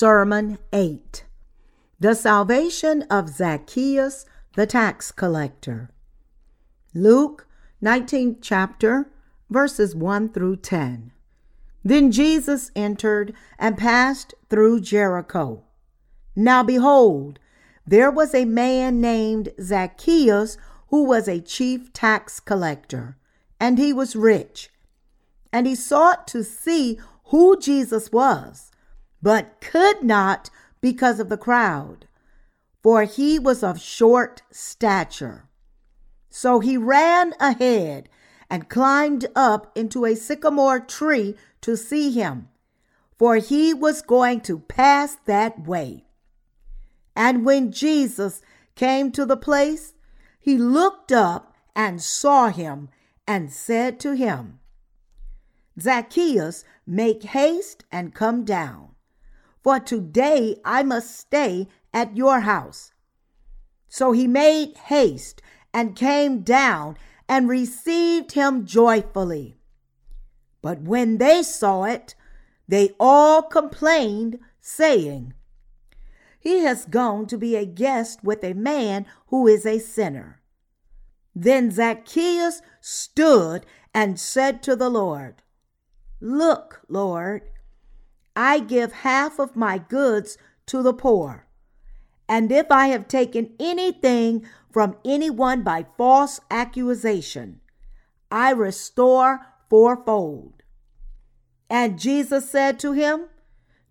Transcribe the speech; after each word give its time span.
Sermon 0.00 0.56
8 0.72 1.24
The 2.00 2.14
Salvation 2.14 3.02
of 3.10 3.28
Zacchaeus 3.28 4.24
the 4.56 4.64
Tax 4.64 5.12
Collector. 5.12 5.90
Luke 6.94 7.46
19th 7.82 8.38
chapter, 8.40 9.10
verses 9.50 9.94
1 9.94 10.30
through 10.30 10.56
10. 10.56 11.12
Then 11.84 12.10
Jesus 12.10 12.70
entered 12.74 13.34
and 13.58 13.76
passed 13.76 14.32
through 14.48 14.80
Jericho. 14.80 15.64
Now 16.34 16.62
behold, 16.62 17.38
there 17.86 18.10
was 18.10 18.34
a 18.34 18.46
man 18.46 19.02
named 19.02 19.50
Zacchaeus 19.60 20.56
who 20.88 21.04
was 21.04 21.28
a 21.28 21.42
chief 21.42 21.92
tax 21.92 22.40
collector, 22.40 23.18
and 23.60 23.76
he 23.76 23.92
was 23.92 24.16
rich. 24.16 24.70
And 25.52 25.66
he 25.66 25.74
sought 25.74 26.26
to 26.28 26.42
see 26.42 26.98
who 27.24 27.60
Jesus 27.60 28.10
was, 28.10 28.69
but 29.22 29.60
could 29.60 30.02
not 30.02 30.50
because 30.80 31.20
of 31.20 31.28
the 31.28 31.36
crowd, 31.36 32.06
for 32.82 33.04
he 33.04 33.38
was 33.38 33.62
of 33.62 33.80
short 33.80 34.42
stature. 34.50 35.48
So 36.30 36.60
he 36.60 36.76
ran 36.76 37.34
ahead 37.40 38.08
and 38.48 38.68
climbed 38.68 39.26
up 39.36 39.76
into 39.76 40.04
a 40.04 40.14
sycamore 40.14 40.80
tree 40.80 41.36
to 41.60 41.76
see 41.76 42.10
him, 42.10 42.48
for 43.18 43.36
he 43.36 43.74
was 43.74 44.02
going 44.02 44.40
to 44.42 44.60
pass 44.60 45.16
that 45.26 45.66
way. 45.66 46.04
And 47.14 47.44
when 47.44 47.70
Jesus 47.70 48.40
came 48.74 49.12
to 49.12 49.26
the 49.26 49.36
place, 49.36 49.94
he 50.40 50.56
looked 50.56 51.12
up 51.12 51.54
and 51.76 52.00
saw 52.00 52.48
him 52.48 52.88
and 53.26 53.52
said 53.52 54.00
to 54.00 54.12
him, 54.16 54.58
Zacchaeus, 55.78 56.64
make 56.86 57.22
haste 57.22 57.84
and 57.92 58.14
come 58.14 58.44
down, 58.44 58.89
for 59.62 59.78
today 59.80 60.56
I 60.64 60.82
must 60.82 61.18
stay 61.18 61.68
at 61.92 62.16
your 62.16 62.40
house. 62.40 62.92
So 63.88 64.12
he 64.12 64.26
made 64.26 64.76
haste 64.76 65.42
and 65.74 65.96
came 65.96 66.42
down 66.42 66.96
and 67.28 67.48
received 67.48 68.32
him 68.32 68.64
joyfully. 68.64 69.56
But 70.62 70.82
when 70.82 71.18
they 71.18 71.42
saw 71.42 71.84
it, 71.84 72.14
they 72.68 72.90
all 73.00 73.42
complained, 73.42 74.38
saying, 74.60 75.34
He 76.38 76.60
has 76.60 76.84
gone 76.84 77.26
to 77.26 77.38
be 77.38 77.56
a 77.56 77.64
guest 77.64 78.22
with 78.22 78.44
a 78.44 78.54
man 78.54 79.06
who 79.28 79.46
is 79.46 79.66
a 79.66 79.78
sinner. 79.78 80.40
Then 81.34 81.70
Zacchaeus 81.70 82.62
stood 82.80 83.64
and 83.94 84.20
said 84.20 84.62
to 84.64 84.76
the 84.76 84.88
Lord, 84.88 85.42
Look, 86.20 86.82
Lord, 86.88 87.42
I 88.42 88.60
give 88.60 88.92
half 88.92 89.38
of 89.38 89.54
my 89.54 89.76
goods 89.76 90.38
to 90.64 90.82
the 90.82 90.94
poor. 90.94 91.46
And 92.26 92.50
if 92.50 92.70
I 92.70 92.86
have 92.86 93.06
taken 93.06 93.50
anything 93.60 94.46
from 94.72 94.96
anyone 95.04 95.62
by 95.62 95.84
false 95.98 96.40
accusation, 96.50 97.60
I 98.30 98.52
restore 98.52 99.40
fourfold. 99.68 100.62
And 101.68 101.98
Jesus 101.98 102.48
said 102.48 102.78
to 102.78 102.92
him, 102.92 103.26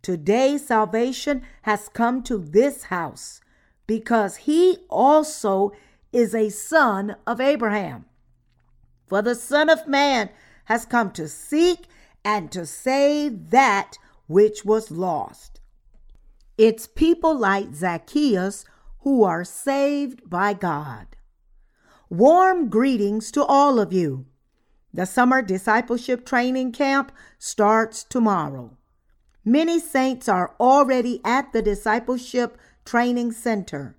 Today 0.01 0.57
salvation 0.57 1.43
has 1.61 1.87
come 1.87 2.23
to 2.23 2.39
this 2.39 2.85
house, 2.85 3.41
because 3.85 4.37
he 4.47 4.79
also 4.89 5.73
is 6.11 6.33
a 6.33 6.49
son 6.49 7.17
of 7.27 7.39
Abraham. 7.39 8.05
For 9.05 9.21
the 9.21 9.35
Son 9.35 9.69
of 9.69 9.87
Man 9.87 10.31
has 10.65 10.85
come 10.85 11.11
to 11.11 11.27
seek 11.27 11.85
and 12.25 12.51
to 12.51 12.65
save 12.65 13.51
that 13.51 13.99
which 14.29 14.63
was 14.63 14.91
lost. 14.91 15.59
It's 16.55 16.85
people 16.85 17.35
like 17.35 17.73
Zacchaeus 17.73 18.63
who 18.99 19.23
are 19.23 19.43
saved 19.43 20.29
by 20.29 20.53
God. 20.53 21.07
Warm 22.11 22.69
greetings 22.69 23.31
to 23.31 23.43
all 23.43 23.79
of 23.79 23.91
you. 23.91 24.27
The 24.93 25.05
summer 25.05 25.41
discipleship 25.41 26.27
training 26.27 26.73
camp 26.73 27.11
starts 27.39 28.03
tomorrow. 28.03 28.77
Many 29.43 29.79
saints 29.79 30.29
are 30.29 30.53
already 30.59 31.21
at 31.25 31.51
the 31.51 31.63
discipleship 31.63 32.55
training 32.85 33.31
center, 33.31 33.97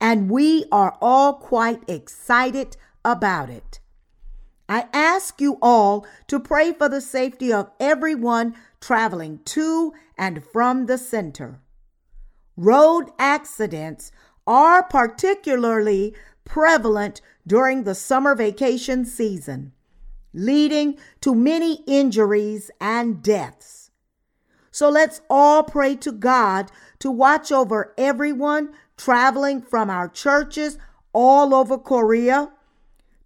and 0.00 0.28
we 0.28 0.64
are 0.72 0.98
all 1.00 1.34
quite 1.34 1.88
excited 1.88 2.76
about 3.04 3.48
it. 3.48 3.78
I 4.68 4.86
ask 4.92 5.40
you 5.40 5.56
all 5.62 6.04
to 6.26 6.38
pray 6.38 6.72
for 6.72 6.88
the 6.88 7.00
safety 7.00 7.52
of 7.52 7.70
everyone 7.80 8.54
traveling 8.80 9.40
to 9.44 9.92
and 10.16 10.44
from 10.44 10.86
the 10.86 10.98
center. 10.98 11.60
Road 12.56 13.10
accidents 13.18 14.10
are 14.46 14.82
particularly 14.82 16.14
prevalent 16.44 17.20
during 17.46 17.84
the 17.84 17.94
summer 17.94 18.34
vacation 18.34 19.04
season, 19.04 19.72
leading 20.32 20.98
to 21.20 21.34
many 21.34 21.82
injuries 21.86 22.70
and 22.80 23.22
deaths. 23.22 23.90
So 24.70 24.88
let's 24.88 25.20
all 25.28 25.62
pray 25.62 25.96
to 25.96 26.12
God 26.12 26.70
to 27.00 27.10
watch 27.10 27.50
over 27.50 27.94
everyone 27.98 28.70
traveling 28.96 29.62
from 29.62 29.90
our 29.90 30.08
churches 30.08 30.78
all 31.12 31.54
over 31.54 31.78
Korea 31.78 32.50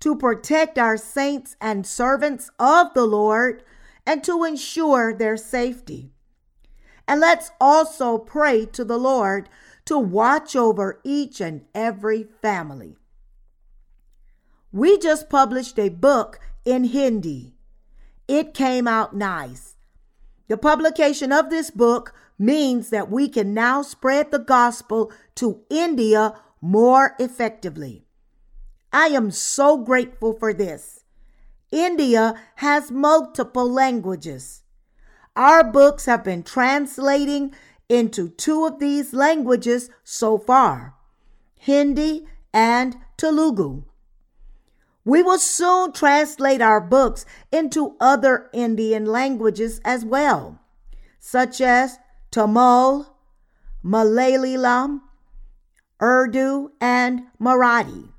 to 0.00 0.16
protect 0.16 0.78
our 0.78 0.96
saints 0.96 1.56
and 1.60 1.86
servants 1.86 2.50
of 2.58 2.92
the 2.94 3.06
Lord 3.06 3.62
and 4.06 4.22
to 4.24 4.44
ensure 4.44 5.12
their 5.12 5.36
safety. 5.36 6.10
And 7.06 7.20
let's 7.20 7.50
also 7.60 8.18
pray 8.18 8.66
to 8.66 8.84
the 8.84 8.98
Lord 8.98 9.48
to 9.84 9.98
watch 9.98 10.54
over 10.54 11.00
each 11.04 11.40
and 11.40 11.62
every 11.74 12.22
family. 12.22 12.96
We 14.70 14.98
just 14.98 15.28
published 15.28 15.78
a 15.78 15.88
book 15.88 16.40
in 16.64 16.84
Hindi. 16.84 17.54
It 18.28 18.54
came 18.54 18.88
out 18.88 19.14
nice. 19.14 19.76
The 20.48 20.56
publication 20.56 21.32
of 21.32 21.50
this 21.50 21.70
book 21.70 22.14
means 22.38 22.90
that 22.90 23.10
we 23.10 23.28
can 23.28 23.54
now 23.54 23.82
spread 23.82 24.30
the 24.30 24.38
gospel 24.38 25.12
to 25.36 25.62
India 25.68 26.34
more 26.60 27.14
effectively. 27.18 28.04
I 28.92 29.06
am 29.08 29.30
so 29.30 29.78
grateful 29.78 30.32
for 30.32 30.52
this. 30.52 31.01
India 31.72 32.34
has 32.56 32.90
multiple 32.92 33.68
languages. 33.68 34.62
Our 35.34 35.64
books 35.64 36.04
have 36.04 36.22
been 36.22 36.42
translating 36.42 37.54
into 37.88 38.28
two 38.28 38.66
of 38.66 38.78
these 38.78 39.12
languages 39.12 39.90
so 40.04 40.38
far 40.38 40.94
Hindi 41.56 42.26
and 42.52 42.96
Telugu. 43.16 43.84
We 45.04 45.22
will 45.22 45.38
soon 45.38 45.92
translate 45.92 46.60
our 46.60 46.80
books 46.80 47.24
into 47.50 47.96
other 48.00 48.50
Indian 48.52 49.06
languages 49.06 49.80
as 49.84 50.04
well, 50.04 50.60
such 51.18 51.60
as 51.60 51.98
Tamil, 52.30 53.16
Malayalam, 53.84 55.00
Urdu, 56.00 56.70
and 56.80 57.22
Marathi. 57.40 58.11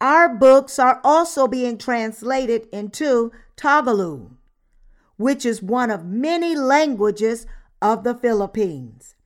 Our 0.00 0.28
books 0.28 0.78
are 0.78 1.00
also 1.02 1.48
being 1.48 1.76
translated 1.76 2.68
into 2.72 3.32
Tagalog, 3.56 4.36
which 5.16 5.44
is 5.44 5.62
one 5.62 5.90
of 5.90 6.04
many 6.04 6.54
languages 6.54 7.46
of 7.82 8.04
the 8.04 8.14
Philippines. 8.14 9.16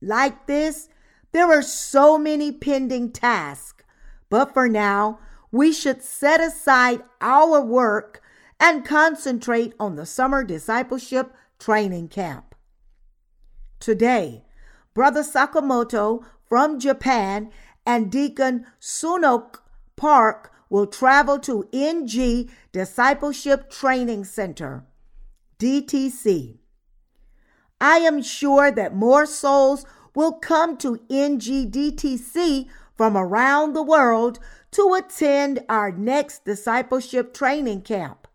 Like 0.00 0.46
this, 0.46 0.88
there 1.32 1.46
are 1.46 1.62
so 1.62 2.18
many 2.18 2.50
pending 2.50 3.12
tasks, 3.12 3.84
but 4.30 4.52
for 4.52 4.68
now, 4.68 5.20
we 5.52 5.72
should 5.72 6.02
set 6.02 6.40
aside 6.40 7.02
our 7.20 7.60
work 7.60 8.20
and 8.58 8.84
concentrate 8.84 9.74
on 9.78 9.94
the 9.94 10.06
summer 10.06 10.42
discipleship 10.42 11.32
training 11.60 12.08
camp. 12.08 12.54
Today, 13.78 14.44
Brother 14.94 15.22
Sakamoto 15.22 16.24
from 16.48 16.80
Japan 16.80 17.50
and 17.86 18.10
Deacon 18.10 18.66
Sunok 18.80 19.58
Park 19.96 20.52
will 20.68 20.86
travel 20.86 21.38
to 21.40 21.68
NG 21.72 22.50
Discipleship 22.72 23.70
Training 23.70 24.24
Center, 24.24 24.84
DTC. 25.58 26.58
I 27.80 27.98
am 27.98 28.22
sure 28.22 28.70
that 28.70 28.94
more 28.94 29.26
souls 29.26 29.84
will 30.14 30.32
come 30.32 30.76
to 30.78 31.00
NGDTC 31.10 32.66
from 32.96 33.16
around 33.16 33.72
the 33.72 33.82
world 33.82 34.38
to 34.72 34.94
attend 34.94 35.60
our 35.68 35.92
next 35.92 36.44
discipleship 36.44 37.34
training 37.34 37.82
camp. 37.82 38.26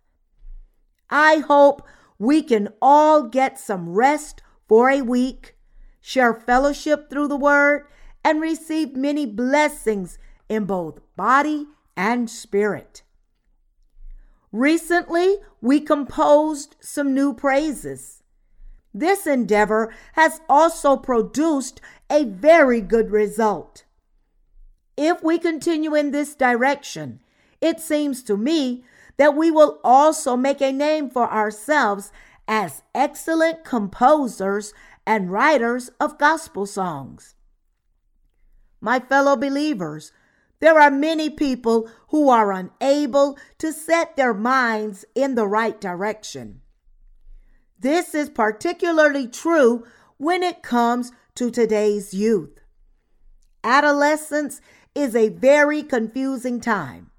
I 1.09 1.37
hope 1.37 1.81
we 2.17 2.43
can 2.43 2.69
all 2.81 3.23
get 3.23 3.59
some 3.59 3.89
rest 3.89 4.41
for 4.67 4.89
a 4.89 5.01
week, 5.01 5.55
share 5.99 6.33
fellowship 6.33 7.09
through 7.09 7.29
the 7.29 7.35
word, 7.35 7.87
and 8.23 8.41
receive 8.41 8.95
many 8.95 9.25
blessings 9.25 10.17
in 10.49 10.65
both 10.65 10.99
body 11.15 11.67
and 11.95 12.29
spirit. 12.29 13.03
Recently, 14.51 15.37
we 15.61 15.79
composed 15.79 16.75
some 16.79 17.13
new 17.13 17.33
praises. 17.33 18.23
This 18.93 19.27
endeavor 19.27 19.93
has 20.13 20.41
also 20.49 20.97
produced 20.97 21.79
a 22.09 22.23
very 22.25 22.81
good 22.81 23.11
result. 23.11 23.85
If 24.97 25.23
we 25.23 25.37
continue 25.37 25.93
in 25.93 26.11
this 26.11 26.33
direction, 26.33 27.21
it 27.61 27.79
seems 27.79 28.23
to 28.23 28.35
me 28.35 28.83
that 29.17 29.35
we 29.35 29.51
will 29.51 29.79
also 29.83 30.35
make 30.35 30.61
a 30.61 30.71
name 30.71 31.09
for 31.09 31.31
ourselves 31.31 32.11
as 32.47 32.81
excellent 32.95 33.63
composers 33.63 34.73
and 35.05 35.31
writers 35.31 35.91
of 35.99 36.17
gospel 36.17 36.65
songs. 36.65 37.35
My 38.81 38.99
fellow 38.99 39.35
believers, 39.35 40.11
there 40.59 40.79
are 40.79 40.91
many 40.91 41.29
people 41.29 41.89
who 42.09 42.29
are 42.29 42.51
unable 42.51 43.37
to 43.57 43.71
set 43.71 44.15
their 44.15 44.33
minds 44.33 45.05
in 45.15 45.35
the 45.35 45.47
right 45.47 45.79
direction. 45.79 46.61
This 47.79 48.13
is 48.13 48.29
particularly 48.29 49.27
true 49.27 49.85
when 50.17 50.43
it 50.43 50.61
comes 50.61 51.13
to 51.35 51.49
today's 51.49 52.13
youth. 52.13 52.59
Adolescence 53.63 54.59
is 54.93 55.15
a 55.15 55.29
very 55.29 55.81
confusing 55.81 56.59
time, 56.59 57.11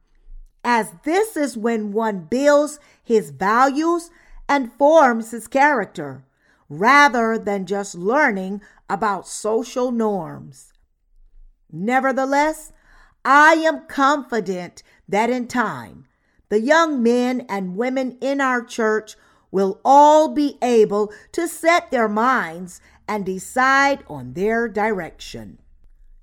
as 0.62 0.92
this 1.04 1.36
is 1.36 1.56
when 1.56 1.92
one 1.92 2.26
builds 2.30 2.78
his 3.02 3.30
values 3.30 4.10
and 4.48 4.72
forms 4.74 5.30
his 5.30 5.46
character, 5.46 6.24
rather 6.68 7.38
than 7.38 7.64
just 7.64 7.94
learning 7.94 8.60
about 8.88 9.26
social 9.26 9.90
norms. 9.90 10.72
Nevertheless, 11.72 12.72
I 13.24 13.54
am 13.54 13.86
confident 13.86 14.82
that 15.08 15.30
in 15.30 15.48
time, 15.48 16.06
the 16.48 16.60
young 16.60 17.02
men 17.02 17.46
and 17.48 17.76
women 17.76 18.18
in 18.20 18.40
our 18.40 18.62
church 18.62 19.16
will 19.50 19.80
all 19.84 20.28
be 20.28 20.56
able 20.62 21.12
to 21.32 21.48
set 21.48 21.90
their 21.90 22.08
minds 22.08 22.80
and 23.06 23.26
decide 23.26 24.04
on 24.08 24.34
their 24.34 24.68
direction. 24.68 25.58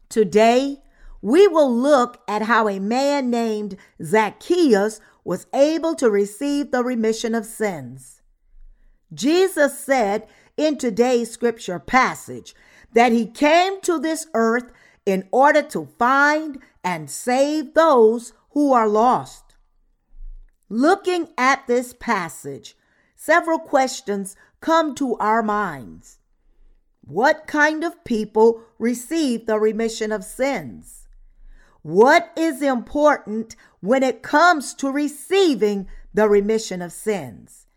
Today, 0.09 0.81
we 1.21 1.47
will 1.47 1.73
look 1.73 2.21
at 2.27 2.44
how 2.44 2.69
a 2.69 2.79
man 2.79 3.29
named 3.29 3.77
Zacchaeus 4.03 5.01
was 5.23 5.47
able 5.53 5.95
to 5.95 6.09
receive 6.09 6.71
the 6.71 6.83
remission 6.83 7.35
of 7.35 7.45
sins. 7.45 8.21
Jesus 9.13 9.77
said 9.77 10.27
in 10.55 10.77
today's 10.77 11.31
scripture 11.31 11.79
passage 11.79 12.55
that 12.94 13.11
he 13.11 13.25
came 13.25 13.81
to 13.81 13.99
this 13.99 14.27
earth 14.33 14.71
in 15.07 15.25
order 15.31 15.62
to 15.62 15.88
find 15.98 16.59
and 16.83 17.09
save 17.09 17.74
those 17.74 18.33
who 18.51 18.74
are 18.74 18.89
lost. 18.89 19.56
Looking 20.68 21.30
at 21.38 21.65
this 21.65 21.94
passage, 21.94 22.75
several 23.15 23.57
questions 23.57 24.36
come 24.59 24.94
to 24.95 25.15
our 25.15 25.42
minds. 25.42 26.19
What 27.06 27.48
kind 27.48 27.86
of 27.86 28.04
people 28.04 28.62
receive 28.77 29.45
the 29.45 29.57
remission 29.57 30.12
of 30.12 30.25
sins? 30.25 31.07
What 31.83 32.30
is 32.36 32.62
important 32.62 33.56
when 33.80 34.04
it 34.04 34.21
comes 34.21 34.74
to 34.74 34.92
receiving 34.92 35.88
the 36.13 36.27
remission 36.27 36.81
of 36.81 36.92
sins? 36.92 37.68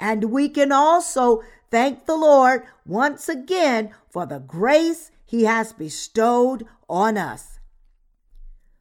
And 0.00 0.30
we 0.30 0.48
can 0.48 0.72
also 0.72 1.42
thank 1.70 2.06
the 2.06 2.16
Lord 2.16 2.62
once 2.86 3.28
again 3.28 3.90
for 4.08 4.24
the 4.24 4.38
grace 4.38 5.10
he 5.26 5.44
has 5.44 5.72
bestowed 5.72 6.66
on 6.88 7.18
us. 7.18 7.58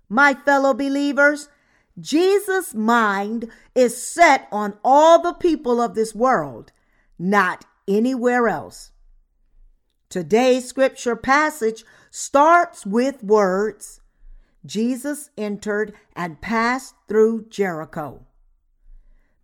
My 0.07 0.33
fellow 0.33 0.73
believers, 0.73 1.49
Jesus' 1.99 2.73
mind 2.73 3.49
is 3.73 4.01
set 4.01 4.47
on 4.51 4.77
all 4.83 5.21
the 5.21 5.33
people 5.33 5.81
of 5.81 5.95
this 5.95 6.13
world, 6.13 6.71
not 7.17 7.65
anywhere 7.87 8.47
else. 8.47 8.91
Today's 10.09 10.67
scripture 10.67 11.15
passage 11.15 11.83
starts 12.11 12.85
with 12.85 13.23
words 13.23 13.99
Jesus 14.65 15.29
entered 15.37 15.93
and 16.15 16.41
passed 16.41 16.95
through 17.07 17.47
Jericho. 17.49 18.25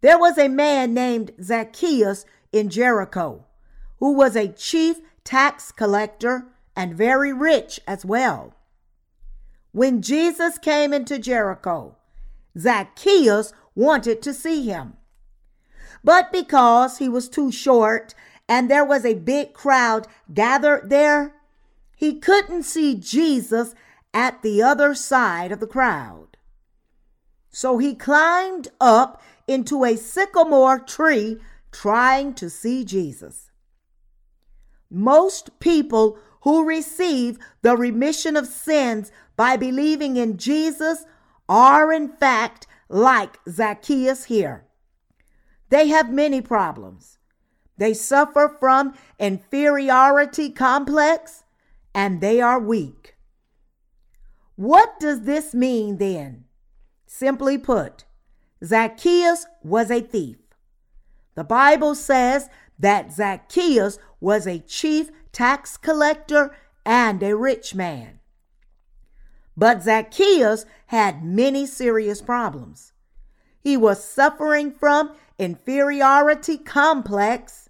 There 0.02 0.18
was 0.18 0.38
a 0.38 0.48
man 0.48 0.94
named 0.94 1.32
Zacchaeus 1.42 2.26
in 2.52 2.70
Jericho 2.70 3.46
who 4.00 4.14
was 4.14 4.36
a 4.36 4.48
chief 4.48 4.98
tax 5.24 5.72
collector 5.72 6.48
and 6.82 6.96
very 6.96 7.32
rich 7.32 7.80
as 7.88 8.04
well. 8.04 8.56
When 9.72 10.02
Jesus 10.02 10.58
came 10.58 10.94
into 10.94 11.20
Jericho, 11.20 11.96
Zacchaeus 12.58 13.54
wanted 13.76 14.24
to 14.24 14.34
see 14.34 14.66
him. 14.66 14.94
But 16.04 16.32
because 16.32 16.98
he 16.98 17.08
was 17.08 17.30
too 17.30 17.52
short 17.52 18.16
and 18.50 18.68
there 18.68 18.84
was 18.84 19.06
a 19.06 19.14
big 19.14 19.54
crowd 19.54 20.08
gathered 20.34 20.90
there, 20.90 21.36
he 21.96 22.16
couldn't 22.18 22.64
see 22.64 22.96
Jesus 22.96 23.76
at 24.12 24.42
the 24.42 24.64
other 24.64 24.96
side 24.96 25.52
of 25.52 25.60
the 25.60 25.68
crowd. 25.68 26.36
So 27.52 27.78
he 27.78 27.94
climbed 27.94 28.70
up 28.82 29.22
into 29.48 29.84
a 29.84 29.98
sycamore 29.98 30.80
tree 30.80 31.38
trying 31.72 32.34
to 32.34 32.50
see 32.50 32.84
Jesus. 32.84 33.52
Most 34.90 35.60
people 35.60 36.18
who 36.42 36.66
receive 36.66 37.38
the 37.62 37.76
remission 37.76 38.36
of 38.36 38.48
sins 38.48 39.12
by 39.36 39.58
believing 39.58 40.18
in 40.18 40.38
Jesus 40.38 41.06
are, 41.48 41.92
in 41.92 42.10
fact, 42.10 42.68
like 42.90 43.40
Zacchaeus 43.50 44.26
here. 44.26 44.66
They 45.70 45.88
have 45.88 46.12
many 46.12 46.42
problems. 46.42 47.18
They 47.78 47.94
suffer 47.94 48.56
from 48.60 48.94
inferiority 49.18 50.50
complex 50.50 51.44
and 51.96 52.22
they 52.22 52.42
are 52.42 52.60
weak. 52.60 53.16
What 54.56 55.00
does 55.00 55.22
this 55.22 55.54
mean 55.54 55.98
then? 55.98 56.46
Simply 57.08 57.58
put, 57.58 58.06
Zacchaeus 58.64 59.46
was 59.64 59.90
a 59.90 60.02
thief. 60.02 60.38
The 61.36 61.44
Bible 61.44 61.96
says 61.96 62.50
that 62.78 63.12
Zacchaeus 63.12 63.98
was 64.20 64.46
a 64.46 64.60
chief 64.60 65.10
tax 65.32 65.78
collector 65.78 66.56
and 66.86 67.22
a 67.24 67.36
rich 67.36 67.74
man. 67.76 68.20
But 69.56 69.84
Zacchaeus 69.84 70.66
had 70.88 71.24
many 71.24 71.66
serious 71.66 72.22
problems. 72.22 72.94
He 73.60 73.78
was 73.78 74.04
suffering 74.04 74.72
from 74.72 75.16
inferiority 75.38 76.58
complex 76.58 77.70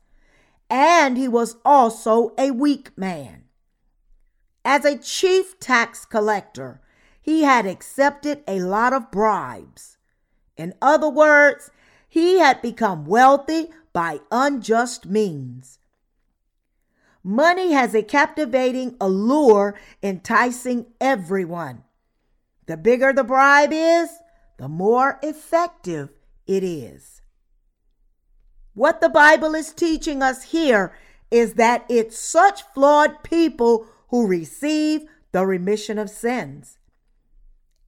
and 0.70 1.18
he 1.18 1.27
was 1.27 1.58
also 1.65 2.34
a 2.38 2.51
weak 2.51 2.98
man. 2.98 3.44
As 4.63 4.86
a 4.86 4.98
chief 4.98 5.60
tax 5.60 6.06
collector, 6.06 6.82
he 7.22 7.44
had 7.44 7.65
accepted 7.65 8.44
a 8.48 8.62
lot 8.62 8.94
of 8.94 9.12
bribes. 9.12 9.98
In 10.56 10.74
other 10.82 11.10
words, 11.10 11.72
he 12.08 12.39
had 12.39 12.62
become 12.62 13.06
wealthy 13.06 13.70
by 13.91 14.20
unjust 14.32 15.06
means. 15.06 15.80
Money 17.24 17.72
has 17.74 17.94
a 17.94 18.01
captivating 18.01 18.96
allure 19.00 19.80
enticing 20.01 20.88
everyone. 21.00 21.84
The 22.66 22.78
bigger 22.78 23.13
the 23.13 23.24
bribe 23.24 23.72
is, 23.72 24.10
the 24.58 24.68
more 24.68 25.20
effective 25.22 26.10
it 26.48 26.63
is. 26.63 27.22
What 28.74 29.01
the 29.01 29.10
Bible 29.10 29.54
is 29.54 29.74
teaching 29.74 30.24
us 30.24 30.44
here 30.44 30.94
is 31.30 31.54
that 31.54 31.86
it's 31.90 32.18
such 32.18 32.63
flawed 32.74 33.24
people 33.24 33.88
who 34.10 34.28
receive 34.28 35.04
the 35.32 35.46
remission 35.46 35.98
of 35.98 36.10
sins. 36.10 36.78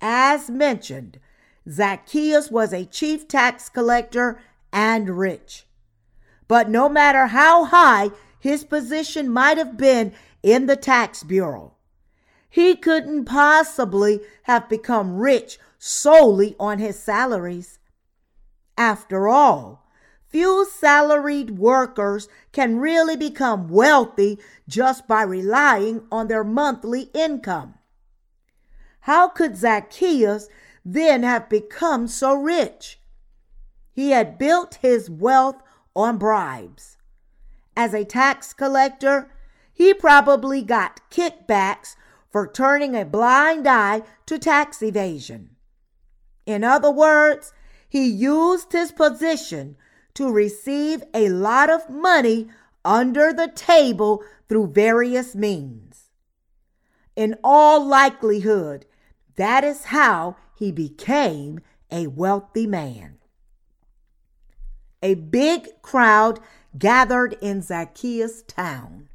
As 0.01 0.49
mentioned, 0.49 1.19
Zacchaeus 1.69 2.51
was 2.51 2.73
a 2.73 2.85
chief 2.85 3.27
tax 3.27 3.69
collector 3.69 4.39
and 4.71 5.17
rich. 5.17 5.65
But 6.47 6.69
no 6.69 6.89
matter 6.89 7.27
how 7.27 7.65
high 7.65 8.11
his 8.43 8.65
position 8.65 9.29
might 9.29 9.57
have 9.57 9.77
been 9.77 10.11
in 10.43 10.65
the 10.65 10.75
tax 10.75 11.23
bureau. 11.23 11.71
He 12.49 12.75
couldn't 12.75 13.23
possibly 13.23 14.19
have 14.43 14.67
become 14.67 15.15
rich 15.15 15.57
solely 15.79 16.53
on 16.59 16.77
his 16.77 16.99
salaries. 16.99 17.79
After 18.77 19.29
all, 19.29 19.87
few 20.27 20.67
salaried 20.69 21.51
workers 21.51 22.27
can 22.51 22.79
really 22.79 23.15
become 23.15 23.69
wealthy 23.69 24.39
just 24.67 25.07
by 25.07 25.21
relying 25.21 26.05
on 26.11 26.27
their 26.27 26.43
monthly 26.43 27.03
income. 27.13 27.75
How 28.99 29.29
could 29.29 29.55
Zacchaeus 29.55 30.49
then 30.83 31.23
have 31.23 31.47
become 31.47 32.09
so 32.09 32.33
rich? 32.33 32.99
He 33.93 34.09
had 34.09 34.37
built 34.37 34.79
his 34.81 35.09
wealth 35.09 35.63
on 35.95 36.17
bribes. 36.17 36.97
As 37.75 37.93
a 37.93 38.05
tax 38.05 38.53
collector, 38.53 39.31
he 39.73 39.93
probably 39.93 40.61
got 40.61 41.01
kickbacks 41.09 41.95
for 42.31 42.47
turning 42.47 42.95
a 42.95 43.05
blind 43.05 43.67
eye 43.67 44.01
to 44.25 44.37
tax 44.37 44.81
evasion. 44.81 45.51
In 46.45 46.63
other 46.63 46.91
words, 46.91 47.53
he 47.87 48.05
used 48.05 48.71
his 48.71 48.91
position 48.91 49.75
to 50.13 50.31
receive 50.31 51.03
a 51.13 51.29
lot 51.29 51.69
of 51.69 51.89
money 51.89 52.47
under 52.85 53.31
the 53.33 53.47
table 53.47 54.23
through 54.49 54.67
various 54.67 55.35
means. 55.35 56.09
In 57.15 57.35
all 57.43 57.85
likelihood, 57.85 58.85
that 59.35 59.63
is 59.63 59.85
how 59.85 60.35
he 60.55 60.71
became 60.71 61.59
a 61.91 62.07
wealthy 62.07 62.67
man. 62.67 63.17
A 65.01 65.15
big 65.15 65.81
crowd 65.81 66.39
gathered 66.77 67.37
in 67.41 67.61
Zacchaeus' 67.61 68.43
town. 68.43 69.09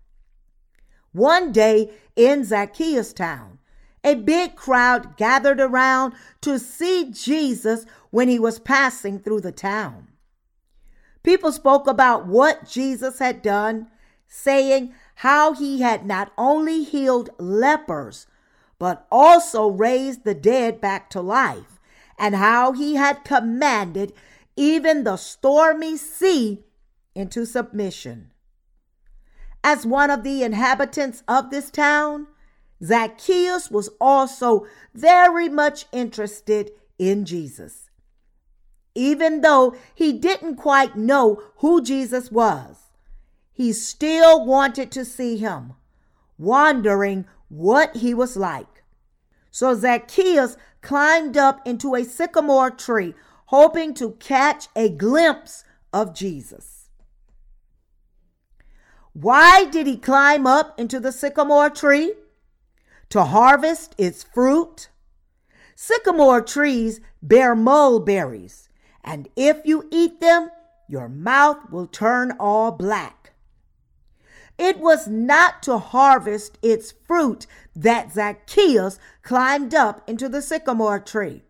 One 1.13 1.53
day 1.53 1.91
in 2.15 2.45
Zacchaeus' 2.45 3.13
town, 3.13 3.59
a 4.05 4.15
big 4.15 4.55
crowd 4.55 5.17
gathered 5.17 5.61
around 5.61 6.15
to 6.43 6.59
see 6.59 7.11
Jesus 7.11 7.85
when 8.11 8.29
he 8.29 8.39
was 8.39 8.59
passing 8.59 9.19
through 9.19 9.41
the 9.41 9.53
town. 9.53 10.09
People 11.23 11.51
spoke 11.51 11.87
about 11.87 12.27
what 12.27 12.69
Jesus 12.69 13.19
had 13.19 13.43
done, 13.43 13.89
saying 14.27 14.95
how 15.17 15.53
he 15.53 15.81
had 15.81 16.07
not 16.07 16.33
only 16.39 16.85
healed 16.85 17.31
lepers, 17.39 18.27
but 18.79 19.07
also 19.11 19.69
raised 19.69 20.25
the 20.25 20.35
dead 20.35 20.81
back 20.81 21.11
to 21.11 21.21
life, 21.21 21.81
and 22.19 22.37
how 22.37 22.73
he 22.73 22.95
had 22.95 23.25
commanded 23.25 24.13
even 24.57 25.05
the 25.05 25.17
stormy 25.17 25.97
sea 25.97 26.65
into 27.19 27.45
submission. 27.45 28.31
As 29.65 29.85
one 29.85 30.09
of 30.09 30.23
the 30.23 30.45
inhabitants 30.45 31.25
of 31.27 31.51
this 31.51 31.69
town, 31.69 32.29
Zacchaeus 32.83 33.73
was 33.73 33.91
also 34.01 34.67
very 34.95 35.49
much 35.49 35.87
interested 35.91 36.71
in 36.97 37.25
Jesus. 37.25 37.91
Even 38.95 39.41
though 39.41 39.75
he 39.97 40.13
didn't 40.13 40.57
quite 40.57 40.97
know 40.97 41.43
who 41.57 41.83
Jesus 41.83 42.31
was, 42.31 42.77
he 43.53 43.73
still 43.73 44.47
wanted 44.47 44.93
to 44.93 45.05
see 45.05 45.37
him, 45.39 45.73
wondering 46.39 47.27
what 47.49 47.97
he 47.97 48.15
was 48.15 48.37
like. 48.37 48.85
So 49.51 49.75
Zacchaeus 49.75 50.57
climbed 50.83 51.37
up 51.37 51.67
into 51.67 51.97
a 51.97 52.05
sycamore 52.05 52.71
tree, 52.71 53.15
hoping 53.47 53.93
to 53.95 54.13
catch 54.21 54.69
a 54.77 54.89
glimpse 54.89 55.65
of 55.93 56.15
Jesus. 56.15 56.78
Why 59.21 59.65
did 59.65 59.89
he 59.89 59.97
climb 59.97 60.47
up 60.47 60.79
into 60.79 61.01
the 61.01 61.11
sycamore 61.11 61.71
tree? 61.71 62.15
To 63.11 63.25
harvest 63.25 63.97
its 63.99 64.23
fruit? 64.23 64.91
Sycamore 65.75 66.41
trees 66.41 67.01
bear 67.21 67.57
mulberries, 67.57 68.69
and 69.03 69.29
if 69.35 69.57
you 69.65 69.89
eat 69.91 70.21
them, 70.21 70.51
your 70.87 71.09
mouth 71.09 71.69
will 71.69 71.89
turn 71.89 72.31
all 72.39 72.71
black. 72.71 73.33
It 74.57 74.79
was 74.79 75.09
not 75.09 75.65
to 75.65 75.79
harvest 75.79 76.57
its 76.63 76.93
fruit 76.93 77.49
that 77.75 78.13
Zacchaeus 78.13 79.01
climbed 79.23 79.75
up 79.75 80.09
into 80.09 80.29
the 80.29 80.43
sycamore 80.43 81.01
tree. 81.01 81.43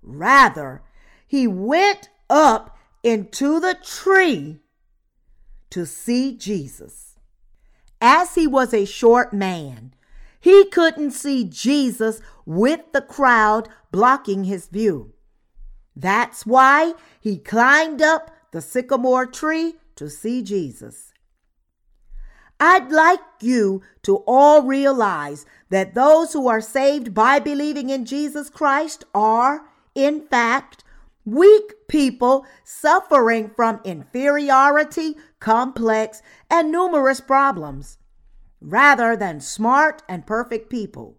Rather, 0.00 0.80
he 1.26 1.46
went 1.46 2.08
up 2.30 2.78
into 3.02 3.60
the 3.60 3.74
tree 3.74 4.61
to 5.72 5.86
see 5.86 6.36
Jesus. 6.36 7.16
As 8.00 8.34
he 8.34 8.46
was 8.46 8.74
a 8.74 8.84
short 8.84 9.32
man, 9.32 9.94
he 10.38 10.66
couldn't 10.66 11.12
see 11.12 11.44
Jesus 11.44 12.20
with 12.44 12.80
the 12.92 13.00
crowd 13.00 13.68
blocking 13.90 14.44
his 14.44 14.66
view. 14.66 15.14
That's 15.96 16.44
why 16.44 16.92
he 17.20 17.38
climbed 17.38 18.02
up 18.02 18.30
the 18.50 18.60
sycamore 18.60 19.26
tree 19.26 19.76
to 19.96 20.10
see 20.10 20.42
Jesus. 20.42 21.12
I'd 22.60 22.92
like 22.92 23.20
you 23.40 23.82
to 24.02 24.18
all 24.26 24.62
realize 24.62 25.46
that 25.70 25.94
those 25.94 26.34
who 26.34 26.48
are 26.48 26.60
saved 26.60 27.14
by 27.14 27.38
believing 27.38 27.88
in 27.88 28.04
Jesus 28.04 28.50
Christ 28.50 29.04
are, 29.14 29.62
in 29.94 30.26
fact, 30.26 30.84
weak 31.24 31.88
people 31.88 32.46
suffering 32.64 33.50
from 33.54 33.80
inferiority, 33.84 35.16
complex, 35.42 36.22
and 36.48 36.70
numerous 36.70 37.20
problems, 37.20 37.98
rather 38.60 39.16
than 39.16 39.40
smart 39.40 40.00
and 40.08 40.24
perfect 40.24 40.70
people. 40.70 41.18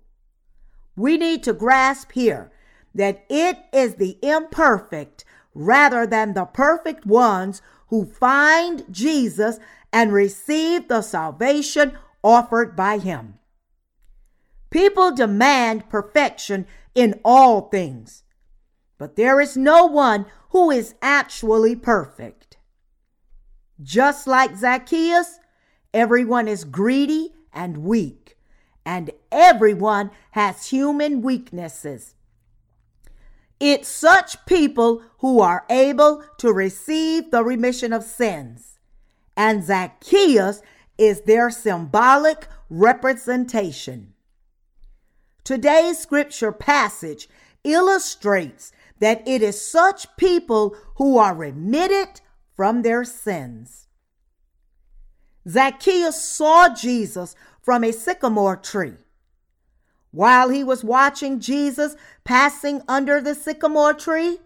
We 0.96 1.18
need 1.18 1.44
to 1.44 1.54
grasp 1.54 2.14
here 2.14 2.50
that 2.96 3.26
it 3.30 3.58
is 3.74 3.96
the 3.96 4.18
imperfect 4.24 5.26
rather 5.54 6.08
than 6.08 6.34
the 6.34 6.46
perfect 6.46 7.06
ones 7.06 7.62
who 7.90 8.06
find 8.06 8.86
Jesus 8.90 9.60
and 9.92 10.14
receive 10.14 10.88
the 10.88 11.02
salvation 11.02 11.98
offered 12.24 12.78
by 12.78 13.00
him. 13.00 13.40
People 14.70 15.14
demand 15.14 15.90
perfection 15.90 16.66
in 16.96 17.20
all 17.26 17.68
things, 17.70 18.24
but 18.98 19.18
there 19.18 19.42
is 19.42 19.58
no 19.58 19.86
one 19.86 20.26
who 20.52 20.72
is 20.72 20.96
actually 21.02 21.76
perfect. 21.76 22.43
Just 23.84 24.26
like 24.28 24.56
Zacchaeus, 24.56 25.40
everyone 25.94 26.48
is 26.48 26.64
greedy 26.64 27.34
and 27.54 27.80
weak, 27.80 28.38
and 28.86 29.12
everyone 29.32 30.12
has 30.32 30.68
human 30.68 31.22
weaknesses. 31.22 32.16
It's 33.60 33.88
such 33.88 34.46
people 34.46 35.04
who 35.20 35.42
are 35.42 35.66
able 35.70 36.24
to 36.40 36.52
receive 36.52 37.32
the 37.32 37.44
remission 37.44 37.94
of 37.94 38.04
sins 38.04 38.74
and 39.36 39.64
Zacchaeus 39.64 40.62
is 40.98 41.22
their 41.22 41.50
symbolic 41.50 42.48
representation. 42.70 44.14
Today's 45.44 45.98
scripture 45.98 46.52
passage 46.52 47.28
illustrates 47.64 48.72
that 49.00 49.28
it 49.28 49.42
is 49.42 49.60
such 49.60 50.16
people 50.18 50.76
who 50.96 51.18
are 51.18 51.36
remitted 51.36 52.22
from 52.56 52.82
their 52.82 53.04
sins. 53.04 53.88
Zacchaeus 55.48 56.22
saw 56.22 56.74
Jesus 56.74 57.36
from 57.62 57.84
a 57.84 57.92
sycamore 57.92 58.56
tree. 58.58 58.96
While 60.12 60.50
he 60.50 60.64
was 60.64 60.84
watching 60.84 61.40
Jesus 61.40 61.96
passing 62.24 62.82
under 62.88 63.20
the 63.20 63.36
sycamore 63.36 63.94
tree, 63.94 64.38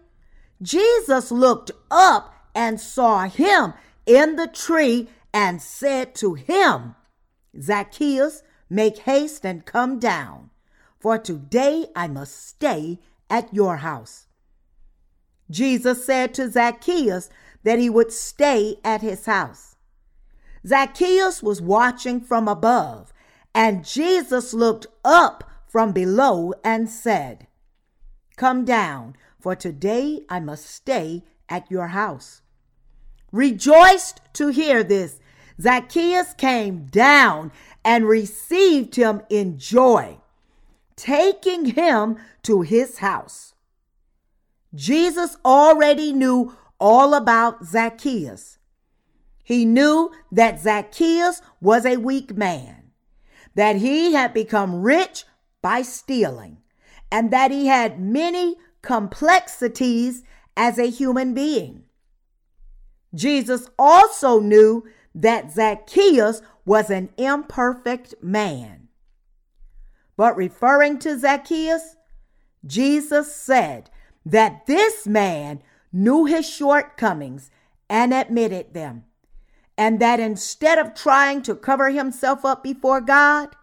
Jesus 0.62 1.30
looked 1.30 1.70
up 1.90 2.34
and 2.54 2.80
saw 2.80 3.28
him 3.28 3.74
in 4.06 4.36
the 4.36 4.48
tree 4.48 5.08
and 5.32 5.60
said 5.60 6.14
to 6.16 6.34
him, 6.34 6.94
Zacchaeus, 7.60 8.42
make 8.70 8.98
haste 8.98 9.44
and 9.44 9.64
come 9.64 9.98
down, 9.98 10.50
for 10.98 11.18
today 11.18 11.86
I 11.94 12.08
must 12.08 12.48
stay 12.48 12.98
at 13.28 13.52
your 13.52 13.78
house. 13.78 14.26
Jesus 15.50 16.04
said 16.04 16.34
to 16.34 16.50
Zacchaeus 16.50 17.30
that 17.62 17.78
he 17.78 17.90
would 17.90 18.12
stay 18.12 18.76
at 18.84 19.02
his 19.02 19.26
house. 19.26 19.76
Zacchaeus 20.66 21.42
was 21.42 21.62
watching 21.62 22.20
from 22.20 22.48
above, 22.48 23.12
and 23.54 23.84
Jesus 23.84 24.52
looked 24.54 24.86
up 25.04 25.44
from 25.66 25.92
below 25.92 26.52
and 26.64 26.88
said, 26.88 27.46
Come 28.36 28.64
down, 28.64 29.16
for 29.38 29.54
today 29.54 30.22
I 30.28 30.40
must 30.40 30.66
stay 30.66 31.24
at 31.48 31.70
your 31.70 31.88
house 31.88 32.42
rejoiced 33.32 34.20
to 34.34 34.48
hear 34.48 34.82
this. 34.82 35.20
Zacchaeus 35.60 36.34
came 36.34 36.86
down 36.86 37.50
and 37.84 38.06
received 38.06 38.94
him 38.94 39.22
in 39.28 39.58
joy, 39.58 40.18
taking 40.96 41.66
him 41.66 42.18
to 42.42 42.62
his 42.62 42.98
house. 42.98 43.54
Jesus 44.74 45.36
already 45.44 46.12
knew 46.12 46.56
all 46.78 47.14
about 47.14 47.64
Zacchaeus. 47.64 48.58
He 49.42 49.64
knew 49.64 50.10
that 50.30 50.60
Zacchaeus 50.60 51.40
was 51.60 51.86
a 51.86 51.96
weak 51.96 52.36
man, 52.36 52.90
that 53.54 53.76
he 53.76 54.12
had 54.12 54.34
become 54.34 54.82
rich 54.82 55.24
by 55.62 55.82
stealing, 55.82 56.58
and 57.10 57.30
that 57.32 57.50
he 57.50 57.66
had 57.66 58.00
many 58.00 58.56
complexities 58.82 60.22
as 60.56 60.78
a 60.78 60.90
human 60.90 61.34
being. 61.34 61.84
Jesus 63.14 63.70
also 63.78 64.38
knew 64.40 64.84
that 65.14 65.50
Zacchaeus 65.50 66.42
was 66.64 66.90
an 66.90 67.08
imperfect 67.16 68.14
man. 68.22 68.88
But 70.16 70.36
referring 70.36 70.98
to 71.00 71.18
Zacchaeus, 71.18 71.96
Jesus 72.66 73.34
said 73.34 73.88
that 74.26 74.66
this 74.66 75.06
man 75.06 75.62
knew 75.92 76.24
his 76.24 76.48
shortcomings 76.48 77.50
and 77.88 78.12
admitted 78.12 78.74
them, 78.74 79.04
and 79.76 80.00
that 80.00 80.20
instead 80.20 80.78
of 80.78 80.94
trying 80.94 81.42
to 81.42 81.54
cover 81.54 81.90
himself 81.90 82.44
up 82.44 82.62
before 82.62 83.00
God, 83.00 83.56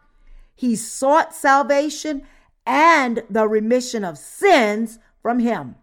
he 0.55 0.75
sought 0.75 1.35
salvation 1.35 2.23
and 2.65 3.23
the 3.29 3.47
remission 3.47 4.03
of 4.03 4.17
sins 4.17 4.99
from 5.21 5.39
him. 5.39 5.75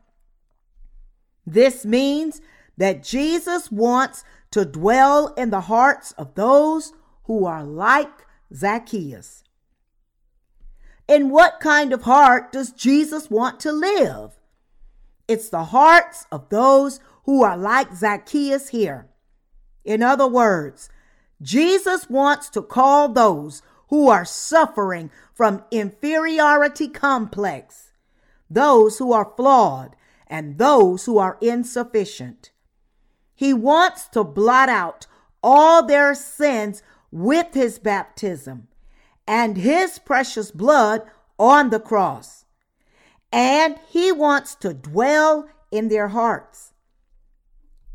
This 1.46 1.84
means 1.84 2.40
that 2.76 3.02
Jesus 3.02 3.70
wants 3.70 4.24
to 4.50 4.64
dwell 4.64 5.28
in 5.34 5.50
the 5.50 5.62
hearts 5.62 6.12
of 6.12 6.34
those 6.34 6.92
who 7.24 7.44
are 7.44 7.64
like 7.64 8.26
Zacchaeus. 8.54 9.44
In 11.08 11.30
what 11.30 11.60
kind 11.60 11.92
of 11.92 12.02
heart 12.02 12.52
does 12.52 12.70
Jesus 12.70 13.30
want 13.30 13.60
to 13.60 13.72
live? 13.72 14.38
It's 15.28 15.48
the 15.48 15.64
hearts 15.64 16.26
of 16.30 16.48
those 16.48 17.00
who 17.24 17.42
are 17.42 17.56
like 17.56 17.94
Zacchaeus 17.94 18.68
here. 18.68 19.08
In 19.84 20.02
other 20.02 20.26
words, 20.26 20.90
Jesus 21.40 22.08
wants 22.08 22.48
to 22.50 22.62
call 22.62 23.08
those 23.08 23.62
who 23.88 24.08
are 24.08 24.24
suffering 24.24 25.10
from 25.34 25.64
inferiority 25.70 26.88
complex, 26.88 27.92
those 28.48 28.98
who 28.98 29.12
are 29.12 29.32
flawed, 29.36 29.96
and 30.26 30.58
those 30.58 31.04
who 31.04 31.18
are 31.18 31.36
insufficient. 31.40 32.50
He 33.34 33.52
wants 33.52 34.06
to 34.08 34.24
blot 34.24 34.68
out 34.68 35.06
all 35.42 35.84
their 35.84 36.14
sins 36.14 36.82
with 37.10 37.54
his 37.54 37.78
baptism 37.78 38.68
and 39.26 39.56
his 39.56 39.98
precious 39.98 40.50
blood 40.50 41.02
on 41.38 41.70
the 41.70 41.80
cross. 41.80 42.41
And 43.32 43.78
he 43.88 44.12
wants 44.12 44.54
to 44.56 44.74
dwell 44.74 45.48
in 45.70 45.88
their 45.88 46.08
hearts. 46.08 46.72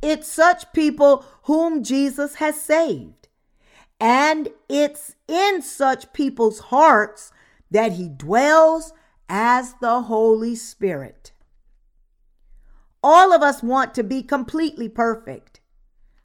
It's 0.02 0.32
such 0.32 0.74
people 0.74 1.26
whom 1.44 1.84
Jesus 1.84 2.36
has 2.36 2.60
saved. 2.60 3.28
And 4.00 4.50
it's 4.70 5.16
in 5.28 5.62
such 5.62 6.14
people's 6.14 6.60
hearts 6.60 7.32
that 7.72 7.94
he 7.94 8.10
dwells 8.10 8.94
as 9.30 9.76
the 9.82 10.04
Holy 10.04 10.56
Spirit. 10.56 11.32
All 13.04 13.34
of 13.34 13.42
us 13.42 13.64
want 13.64 13.94
to 13.96 14.04
be 14.04 14.22
completely 14.24 14.90
perfect. 14.90 15.60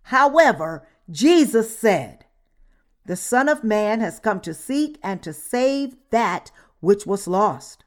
However, 0.05 0.87
Jesus 1.11 1.77
said, 1.77 2.27
The 3.07 3.17
Son 3.17 3.49
of 3.49 3.65
Man 3.65 4.01
has 4.01 4.19
come 4.19 4.41
to 4.41 4.55
seek 4.55 4.99
and 5.03 5.23
to 5.23 5.33
save 5.33 5.97
that 6.11 6.51
which 6.81 7.07
was 7.07 7.27
lost. 7.27 7.82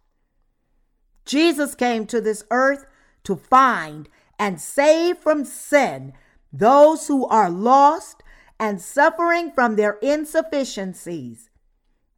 Jesus 1.25 1.75
came 1.75 2.05
to 2.07 2.21
this 2.21 2.43
earth 2.51 2.85
to 3.23 3.35
find 3.35 4.09
and 4.37 4.59
save 4.59 5.17
from 5.17 5.45
sin 5.45 6.13
those 6.51 7.07
who 7.07 7.25
are 7.27 7.49
lost 7.49 8.23
and 8.59 8.81
suffering 8.81 9.51
from 9.51 9.75
their 9.75 9.97
insufficiencies. 10.01 11.49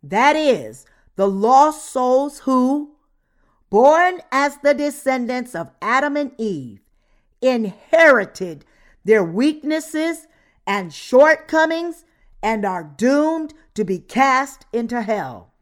That 0.04 0.36
is, 0.36 0.86
the 1.16 1.28
lost 1.28 1.92
souls 1.92 2.40
who, 2.40 2.96
born 3.70 4.22
as 4.32 4.58
the 4.58 4.74
descendants 4.74 5.56
of 5.56 5.72
Adam 5.82 6.16
and 6.16 6.32
Eve, 6.38 6.82
inherited 7.42 8.66
their 9.04 9.24
weaknesses 9.24 10.28
and 10.66 10.94
shortcomings 10.94 12.06
and 12.44 12.66
are 12.66 12.84
doomed 12.84 13.54
to 13.74 13.84
be 13.84 14.00
cast 14.00 14.66
into 14.72 15.02
hell. 15.02 15.54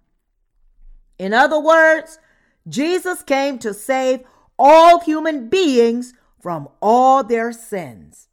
In 1.18 1.34
other 1.34 1.60
words, 1.60 2.20
Jesus 2.68 3.22
came 3.22 3.60
to 3.60 3.74
save 3.74 4.22
all 4.58 5.00
human 5.00 5.50
beings 5.50 6.14
from 6.42 6.68
all 6.82 7.24
their 7.24 7.52
sins. 7.52 8.28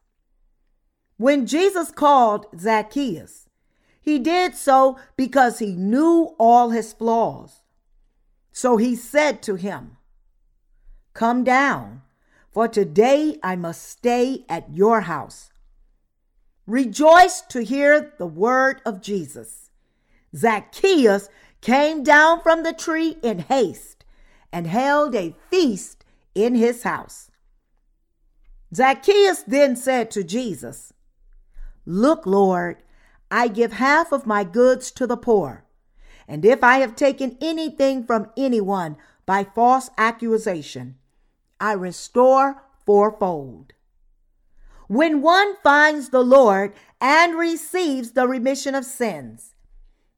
When 1.16 1.46
Jesus 1.46 1.90
called 1.90 2.46
Zacchaeus, 2.58 3.48
he 4.00 4.18
did 4.18 4.54
so 4.54 4.98
because 5.16 5.58
he 5.58 5.74
knew 5.74 6.34
all 6.38 6.70
his 6.70 6.92
flaws. 6.92 7.60
So 8.50 8.76
he 8.76 8.96
said 8.96 9.42
to 9.42 9.54
him, 9.54 9.96
Come 11.14 11.44
down, 11.44 12.02
for 12.50 12.68
today 12.68 13.38
I 13.42 13.56
must 13.56 13.82
stay 13.88 14.44
at 14.48 14.74
your 14.74 15.02
house. 15.02 15.50
Rejoice 16.66 17.42
to 17.50 17.62
hear 17.62 18.14
the 18.18 18.26
word 18.26 18.80
of 18.84 19.02
Jesus. 19.02 19.70
Zacchaeus 20.34 21.28
came 21.60 22.02
down 22.02 22.40
from 22.40 22.62
the 22.62 22.72
tree 22.72 23.18
in 23.22 23.40
haste 23.40 24.01
and 24.52 24.66
held 24.66 25.14
a 25.14 25.34
feast 25.50 26.04
in 26.34 26.54
his 26.54 26.82
house. 26.82 27.30
Zacchaeus 28.74 29.42
then 29.42 29.76
said 29.76 30.10
to 30.12 30.24
Jesus, 30.24 30.92
Look, 31.84 32.26
Lord, 32.26 32.78
I 33.30 33.48
give 33.48 33.72
half 33.72 34.12
of 34.12 34.26
my 34.26 34.44
goods 34.44 34.90
to 34.92 35.06
the 35.06 35.16
poor. 35.16 35.64
And 36.28 36.44
if 36.44 36.62
I 36.62 36.78
have 36.78 36.94
taken 36.94 37.36
anything 37.40 38.04
from 38.04 38.30
anyone 38.36 38.96
by 39.26 39.44
false 39.44 39.90
accusation, 39.98 40.96
I 41.60 41.72
restore 41.72 42.62
fourfold. 42.86 43.72
When 44.88 45.22
one 45.22 45.56
finds 45.62 46.10
the 46.10 46.22
Lord 46.22 46.72
and 47.00 47.36
receives 47.36 48.12
the 48.12 48.28
remission 48.28 48.74
of 48.74 48.84
sins, 48.84 49.54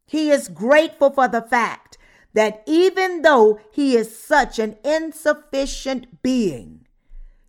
he 0.07 0.31
is 0.31 0.49
grateful 0.49 1.11
for 1.11 1.29
the 1.29 1.43
fact 1.43 1.97
that 2.35 2.63
even 2.67 3.23
though 3.23 3.59
he 3.73 3.97
is 3.97 4.17
such 4.17 4.59
an 4.59 4.77
insufficient 4.85 6.23
being, 6.23 6.87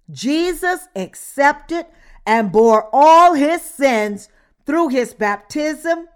Jesus 0.10 0.88
accepted 0.95 1.88
and 2.26 2.52
bore 2.52 2.89
all 2.93 3.34
his 3.34 3.62
sins 3.62 4.30
through 4.65 4.89
his 4.89 5.13
baptism, 5.13 6.08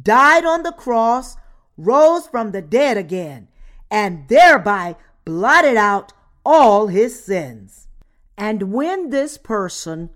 died 0.00 0.44
on 0.44 0.62
the 0.62 0.72
cross, 0.72 1.36
rose 1.76 2.26
from 2.26 2.52
the 2.52 2.62
dead 2.62 2.96
again, 2.96 3.48
and 3.90 4.28
thereby 4.28 4.96
blotted 5.24 5.76
out 5.76 6.12
all 6.44 6.88
his 6.88 7.22
sins. 7.22 7.88
And 8.36 8.72
when 8.72 9.10
this 9.10 9.38
person 9.38 10.10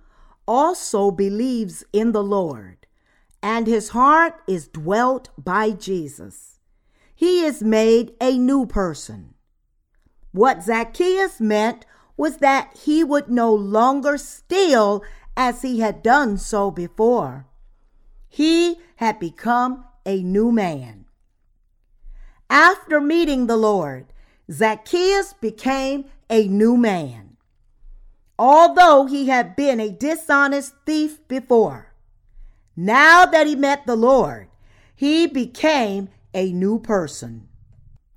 also 0.47 1.11
believes 1.11 1.85
in 1.93 2.13
the 2.13 2.23
Lord, 2.23 2.87
and 3.43 3.67
his 3.67 3.91
heart 3.91 4.41
is 4.47 4.69
dwelt 4.69 5.29
by 5.37 5.71
Jesus, 5.71 6.54
he 7.25 7.41
is 7.41 7.63
made 7.63 8.13
a 8.21 8.37
new 8.37 8.67
person. 8.67 9.33
What 10.33 10.63
Zacchaeus 10.63 11.41
meant 11.41 11.87
was 12.19 12.37
that 12.39 12.77
he 12.85 13.03
would 13.03 13.31
no 13.31 13.51
longer 13.51 14.19
steal 14.19 15.03
as 15.35 15.63
he 15.63 15.81
had 15.81 16.03
done 16.03 16.37
so 16.37 16.71
before. 16.71 17.47
He 18.29 18.77
had 18.97 19.19
become 19.19 19.87
a 20.05 20.23
new 20.23 20.53
man. 20.53 21.07
After 22.51 23.01
meeting 23.01 23.47
the 23.47 23.57
Lord, 23.57 24.13
Zacchaeus 24.53 25.33
became 25.33 26.05
a 26.29 26.47
new 26.47 26.77
man. 26.77 27.39
Although 28.39 29.07
he 29.07 29.29
had 29.29 29.57
been 29.57 29.81
a 29.81 29.89
dishonest 29.89 30.75
thief 30.85 31.27
before, 31.27 31.95
now 32.77 33.25
that 33.25 33.47
he 33.47 33.57
met 33.57 33.87
the 33.87 33.97
Lord, 33.97 34.49
he 34.95 35.27
became 35.27 36.11
a 36.35 36.53
new 36.53 36.79
person. 36.79 37.49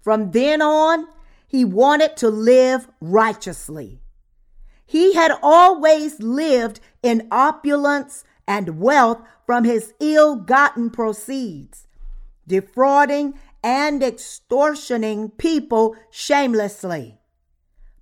From 0.01 0.31
then 0.31 0.61
on, 0.61 1.07
he 1.47 1.63
wanted 1.63 2.17
to 2.17 2.29
live 2.29 2.87
righteously. 2.99 4.01
He 4.85 5.13
had 5.13 5.31
always 5.41 6.19
lived 6.19 6.79
in 7.03 7.27
opulence 7.31 8.23
and 8.47 8.79
wealth 8.79 9.21
from 9.45 9.63
his 9.63 9.93
ill 9.99 10.35
gotten 10.35 10.89
proceeds, 10.89 11.87
defrauding 12.47 13.33
and 13.63 14.01
extortioning 14.01 15.37
people 15.37 15.95
shamelessly. 16.09 17.19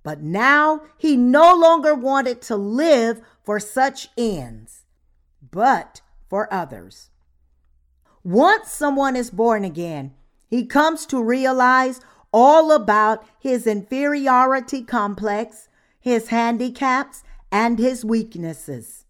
But 0.02 0.22
now 0.22 0.82
he 0.96 1.16
no 1.16 1.54
longer 1.54 1.94
wanted 1.94 2.40
to 2.42 2.56
live 2.56 3.20
for 3.42 3.58
such 3.58 4.08
ends, 4.16 4.84
but 5.50 6.00
for 6.28 6.52
others. 6.52 7.10
Once 8.26 8.72
someone 8.72 9.14
is 9.14 9.30
born 9.30 9.62
again, 9.62 10.12
he 10.48 10.66
comes 10.66 11.06
to 11.06 11.22
realize 11.22 12.00
all 12.32 12.72
about 12.72 13.24
his 13.38 13.68
inferiority 13.68 14.82
complex, 14.82 15.68
his 16.00 16.26
handicaps, 16.26 17.22
and 17.52 17.78
his 17.78 18.04
weaknesses. 18.04 19.04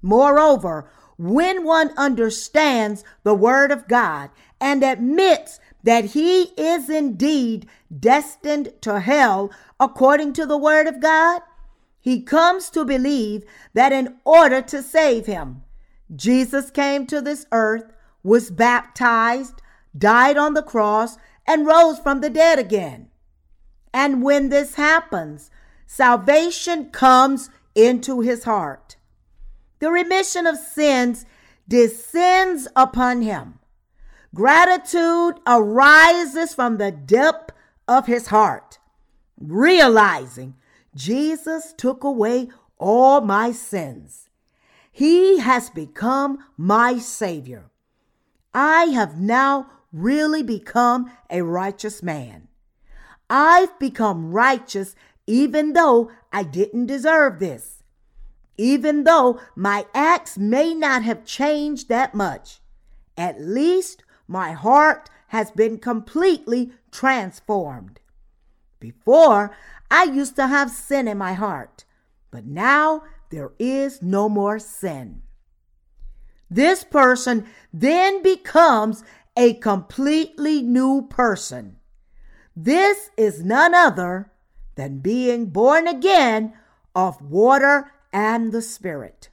Moreover, 0.00 0.88
when 1.18 1.64
one 1.64 1.90
understands 1.96 3.02
the 3.24 3.34
Word 3.34 3.72
of 3.72 3.88
God 3.88 4.30
and 4.60 4.84
admits 4.84 5.58
that 5.82 6.04
he 6.04 6.42
is 6.56 6.88
indeed 6.88 7.66
destined 7.98 8.72
to 8.82 9.00
hell 9.00 9.50
according 9.80 10.34
to 10.34 10.46
the 10.46 10.56
Word 10.56 10.86
of 10.86 11.00
God, 11.00 11.42
he 11.98 12.22
comes 12.22 12.70
to 12.70 12.84
believe 12.84 13.42
that 13.74 13.90
in 13.90 14.18
order 14.24 14.62
to 14.62 14.84
save 14.84 15.26
him, 15.26 15.64
Jesus 16.14 16.70
came 16.70 17.08
to 17.08 17.20
this 17.20 17.44
earth, 17.50 17.92
was 18.26 18.50
baptized, 18.50 19.62
died 19.96 20.36
on 20.36 20.54
the 20.54 20.62
cross, 20.62 21.16
and 21.46 21.64
rose 21.64 21.98
from 22.00 22.20
the 22.20 22.28
dead 22.28 22.58
again. 22.58 23.08
And 23.94 24.20
when 24.20 24.48
this 24.48 24.74
happens, 24.74 25.48
salvation 25.86 26.90
comes 26.90 27.50
into 27.76 28.20
his 28.20 28.42
heart. 28.42 28.96
The 29.78 29.92
remission 29.92 30.44
of 30.44 30.56
sins 30.58 31.24
descends 31.68 32.66
upon 32.74 33.22
him. 33.22 33.60
Gratitude 34.34 35.36
arises 35.46 36.52
from 36.52 36.78
the 36.78 36.90
depth 36.90 37.54
of 37.86 38.06
his 38.06 38.26
heart, 38.26 38.78
realizing 39.38 40.56
Jesus 40.96 41.72
took 41.76 42.02
away 42.02 42.48
all 42.76 43.20
my 43.20 43.52
sins. 43.52 44.28
He 44.90 45.38
has 45.38 45.70
become 45.70 46.38
my 46.56 46.98
Savior. 46.98 47.70
I 48.58 48.84
have 48.84 49.20
now 49.20 49.66
really 49.92 50.42
become 50.42 51.12
a 51.28 51.42
righteous 51.42 52.02
man. 52.02 52.48
I've 53.28 53.78
become 53.78 54.32
righteous 54.32 54.96
even 55.26 55.74
though 55.74 56.10
I 56.32 56.42
didn't 56.42 56.86
deserve 56.86 57.38
this. 57.38 57.82
Even 58.56 59.04
though 59.04 59.38
my 59.54 59.84
acts 59.92 60.38
may 60.38 60.72
not 60.72 61.02
have 61.02 61.26
changed 61.26 61.90
that 61.90 62.14
much, 62.14 62.60
at 63.18 63.38
least 63.38 64.04
my 64.26 64.52
heart 64.52 65.10
has 65.28 65.50
been 65.50 65.76
completely 65.76 66.72
transformed. 66.90 68.00
Before, 68.80 69.54
I 69.90 70.04
used 70.04 70.34
to 70.36 70.46
have 70.46 70.70
sin 70.70 71.08
in 71.08 71.18
my 71.18 71.34
heart, 71.34 71.84
but 72.30 72.46
now 72.46 73.02
there 73.28 73.52
is 73.58 74.00
no 74.00 74.30
more 74.30 74.58
sin. 74.58 75.20
This 76.50 76.84
person 76.84 77.46
then 77.72 78.22
becomes 78.22 79.02
a 79.36 79.54
completely 79.54 80.62
new 80.62 81.06
person. 81.08 81.76
This 82.54 83.10
is 83.16 83.44
none 83.44 83.74
other 83.74 84.30
than 84.76 84.98
being 84.98 85.46
born 85.46 85.86
again 85.86 86.54
of 86.94 87.20
water 87.20 87.92
and 88.12 88.52
the 88.52 88.62
Spirit. 88.62 89.28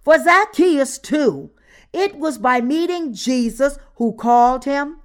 For 0.00 0.18
Zacchaeus, 0.18 0.98
too, 0.98 1.50
it 1.92 2.16
was 2.16 2.38
by 2.38 2.60
meeting 2.60 3.12
Jesus 3.12 3.78
who 3.96 4.14
called 4.14 4.64
him 4.64 4.98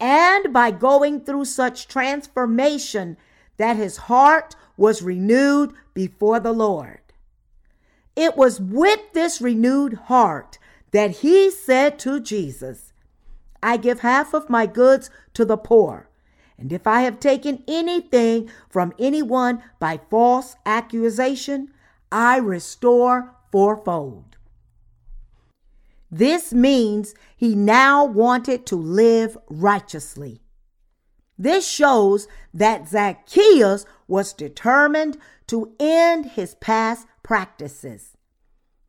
and 0.00 0.52
by 0.52 0.70
going 0.70 1.20
through 1.20 1.44
such 1.44 1.86
transformation 1.86 3.16
that 3.58 3.76
his 3.76 3.98
heart 3.98 4.56
was 4.76 5.02
renewed 5.02 5.74
before 5.92 6.40
the 6.40 6.52
Lord. 6.52 7.00
It 8.16 8.36
was 8.36 8.60
with 8.60 9.00
this 9.12 9.40
renewed 9.40 9.94
heart 9.94 10.58
that 10.92 11.18
he 11.18 11.50
said 11.50 11.98
to 12.00 12.20
Jesus, 12.20 12.92
I 13.62 13.76
give 13.76 14.00
half 14.00 14.34
of 14.34 14.50
my 14.50 14.66
goods 14.66 15.10
to 15.34 15.44
the 15.44 15.56
poor. 15.56 16.08
And 16.58 16.72
if 16.72 16.86
I 16.86 17.02
have 17.02 17.20
taken 17.20 17.64
anything 17.66 18.50
from 18.68 18.92
anyone 18.98 19.62
by 19.78 20.00
false 20.10 20.56
accusation, 20.66 21.72
I 22.12 22.38
restore 22.38 23.34
fourfold. 23.50 24.36
This 26.10 26.52
means 26.52 27.14
he 27.36 27.54
now 27.54 28.04
wanted 28.04 28.66
to 28.66 28.76
live 28.76 29.38
righteously. 29.48 30.42
This 31.38 31.66
shows 31.66 32.28
that 32.52 32.88
Zacchaeus 32.88 33.86
was 34.06 34.32
determined 34.32 35.16
to 35.46 35.72
end 35.80 36.26
his 36.32 36.56
past 36.56 37.06
practices. 37.22 38.16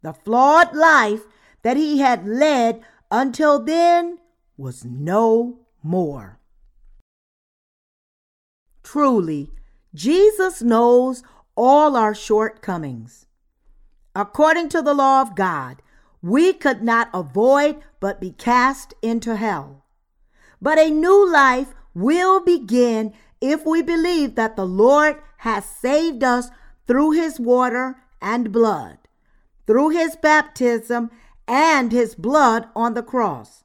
The 0.01 0.13
flawed 0.13 0.75
life 0.75 1.21
that 1.63 1.78
he 1.78 2.00
had 2.00 2.28
led 2.28 2.82
until 3.10 3.63
then 3.63 4.19
was 4.58 4.86
no 4.86 5.60
more. 5.84 6.39
Truly, 8.84 9.52
Jesus 9.93 10.62
knows 10.62 11.24
all 11.56 11.95
our 11.95 12.15
shortcomings. 12.15 13.26
According 14.15 14.69
to 14.69 14.82
the 14.82 14.93
law 14.93 15.21
of 15.21 15.36
God, 15.36 15.82
we 16.21 16.54
could 16.54 16.84
not 16.84 17.10
avoid 17.13 17.82
but 18.00 18.21
be 18.21 18.32
cast 18.32 18.93
into 19.02 19.36
hell. 19.36 19.86
But 20.62 20.78
a 20.78 20.89
new 20.89 21.32
life 21.32 21.74
will 21.93 22.43
begin 22.43 23.13
if 23.39 23.65
we 23.65 23.82
believe 23.82 24.36
that 24.36 24.56
the 24.56 24.65
Lord 24.65 25.17
has 25.38 25.65
saved 25.65 26.24
us 26.24 26.50
through 26.88 27.12
his 27.12 27.39
water 27.39 27.97
and 28.21 28.52
blood, 28.52 29.00
through 29.65 29.89
his 29.89 30.15
baptism 30.15 31.10
and 31.47 31.91
his 31.91 32.15
blood 32.15 32.67
on 32.75 32.93
the 32.93 33.04
cross. 33.04 33.63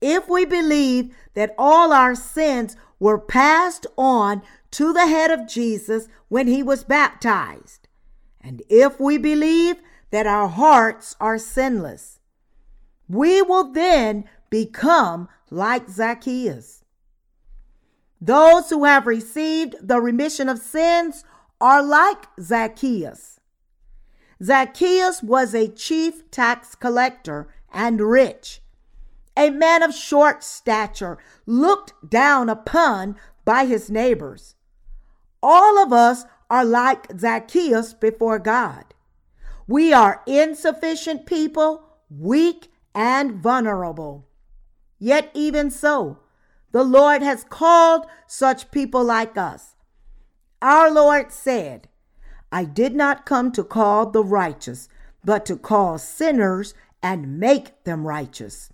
If 0.00 0.28
we 0.28 0.44
believe 0.44 1.14
that 1.34 1.54
all 1.58 1.92
our 1.92 2.14
sins 2.14 2.76
were 2.98 3.18
passed 3.18 3.86
on 3.96 4.42
to 4.72 4.92
the 4.92 5.06
head 5.06 5.30
of 5.30 5.48
Jesus 5.48 6.08
when 6.28 6.46
he 6.46 6.62
was 6.62 6.84
baptized, 6.84 7.88
and 8.40 8.62
if 8.68 8.98
we 8.98 9.18
believe 9.18 9.76
that 10.10 10.26
our 10.26 10.48
hearts 10.48 11.16
are 11.20 11.38
sinless, 11.38 12.20
we 13.08 13.42
will 13.42 13.72
then 13.72 14.24
become 14.48 15.28
like 15.50 15.88
Zacchaeus. 15.88 16.84
Those 18.20 18.70
who 18.70 18.84
have 18.84 19.06
received 19.06 19.76
the 19.82 20.00
remission 20.00 20.48
of 20.48 20.58
sins 20.58 21.24
are 21.60 21.82
like 21.82 22.26
Zacchaeus. 22.40 23.39
Zacchaeus 24.42 25.22
was 25.22 25.54
a 25.54 25.68
chief 25.68 26.30
tax 26.30 26.74
collector 26.74 27.48
and 27.72 28.00
rich, 28.00 28.62
a 29.36 29.50
man 29.50 29.82
of 29.82 29.94
short 29.94 30.42
stature, 30.42 31.18
looked 31.46 32.08
down 32.08 32.48
upon 32.48 33.16
by 33.44 33.66
his 33.66 33.90
neighbors. 33.90 34.54
All 35.42 35.78
of 35.78 35.92
us 35.92 36.24
are 36.48 36.64
like 36.64 37.06
Zacchaeus 37.18 37.94
before 37.94 38.38
God. 38.38 38.94
We 39.66 39.92
are 39.92 40.22
insufficient 40.26 41.26
people, 41.26 41.84
weak 42.08 42.72
and 42.94 43.34
vulnerable. 43.42 44.26
Yet, 44.98 45.30
even 45.34 45.70
so, 45.70 46.18
the 46.72 46.82
Lord 46.82 47.22
has 47.22 47.44
called 47.44 48.06
such 48.26 48.70
people 48.70 49.04
like 49.04 49.36
us. 49.36 49.76
Our 50.60 50.90
Lord 50.90 51.30
said, 51.30 51.88
I 52.52 52.64
did 52.64 52.94
not 52.94 53.26
come 53.26 53.52
to 53.52 53.64
call 53.64 54.10
the 54.10 54.24
righteous, 54.24 54.88
but 55.24 55.46
to 55.46 55.56
call 55.56 55.98
sinners 55.98 56.74
and 57.02 57.38
make 57.38 57.84
them 57.84 58.06
righteous. 58.06 58.72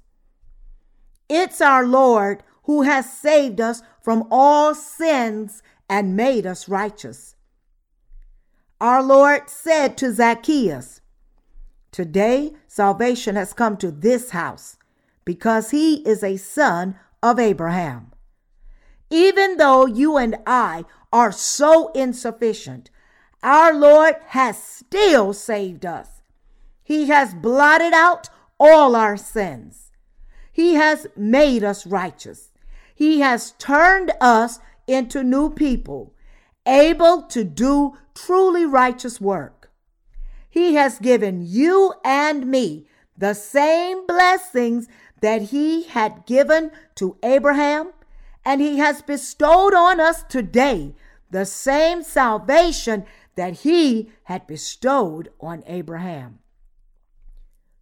It's 1.29 1.61
our 1.61 1.87
Lord 1.87 2.43
who 2.65 2.83
has 2.83 3.13
saved 3.13 3.61
us 3.61 3.83
from 4.03 4.27
all 4.31 4.75
sins 4.75 5.63
and 5.89 6.17
made 6.17 6.47
us 6.47 6.69
righteous. 6.69 7.37
Our 8.81 9.03
Lord 9.03 9.49
said 9.49 9.97
to 9.99 10.13
Zacchaeus, 10.13 11.01
Today 11.93 12.53
salvation 12.67 13.37
has 13.37 13.53
come 13.53 13.77
to 13.79 13.91
this 13.91 14.31
house 14.31 14.77
because 15.25 15.71
he 15.71 15.97
is 16.07 16.23
a 16.23 16.37
son 16.37 16.97
of 17.23 17.39
Abraham. 17.39 18.13
Even 19.11 19.57
though 19.57 19.87
you 19.87 20.17
and 20.17 20.37
I 20.47 20.85
are 21.13 21.33
so 21.33 21.91
insufficient, 21.93 22.91
our 23.47 23.73
Lord 23.73 24.17
has 24.31 24.61
still 24.61 25.33
saved 25.33 25.87
us. 25.87 26.21
He 26.83 27.07
has 27.07 27.33
blotted 27.33 27.93
out 27.93 28.29
all 28.59 28.97
our 28.97 29.17
sins. 29.17 29.93
He 30.53 30.75
has 30.75 31.07
made 31.17 31.63
us 31.63 31.87
righteous. 31.87 32.51
He 32.93 33.21
has 33.21 33.53
turned 33.53 34.11
us 34.21 34.59
into 34.89 35.23
new 35.23 35.51
people, 35.51 36.13
able 36.67 37.23
to 37.23 37.45
do 37.45 37.97
truly 38.15 38.67
righteous 38.67 39.21
work. 39.21 39.71
He 40.51 40.75
has 40.75 40.99
given 40.99 41.47
you 41.47 41.95
and 42.05 42.49
me 42.49 42.89
the 43.17 43.35
same 43.35 44.07
blessings 44.09 44.89
that 45.21 45.43
He 45.43 45.85
had 45.85 46.27
given 46.27 46.73
to 46.97 47.17
Abraham, 47.23 47.93
and 48.45 48.61
He 48.61 48.79
has 48.79 49.03
bestowed 49.03 49.73
on 49.73 50.01
us 50.01 50.25
today 50.25 50.97
the 51.31 51.45
same 51.45 52.03
salvation 52.03 53.05
that 53.37 53.61
He 53.61 54.11
had 54.25 54.47
bestowed 54.47 55.31
on 55.41 55.63
Abraham. 55.67 56.41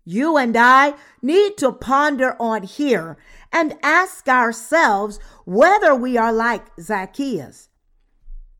You 0.04 0.36
and 0.36 0.56
I 0.56 0.94
need 1.22 1.56
to 1.58 1.72
ponder 1.72 2.36
on 2.38 2.64
here 2.64 3.16
and 3.50 3.78
ask 3.82 4.28
ourselves 4.28 5.18
whether 5.46 5.94
we 5.94 6.18
are 6.18 6.32
like 6.32 6.66
Zacchaeus. 6.78 7.70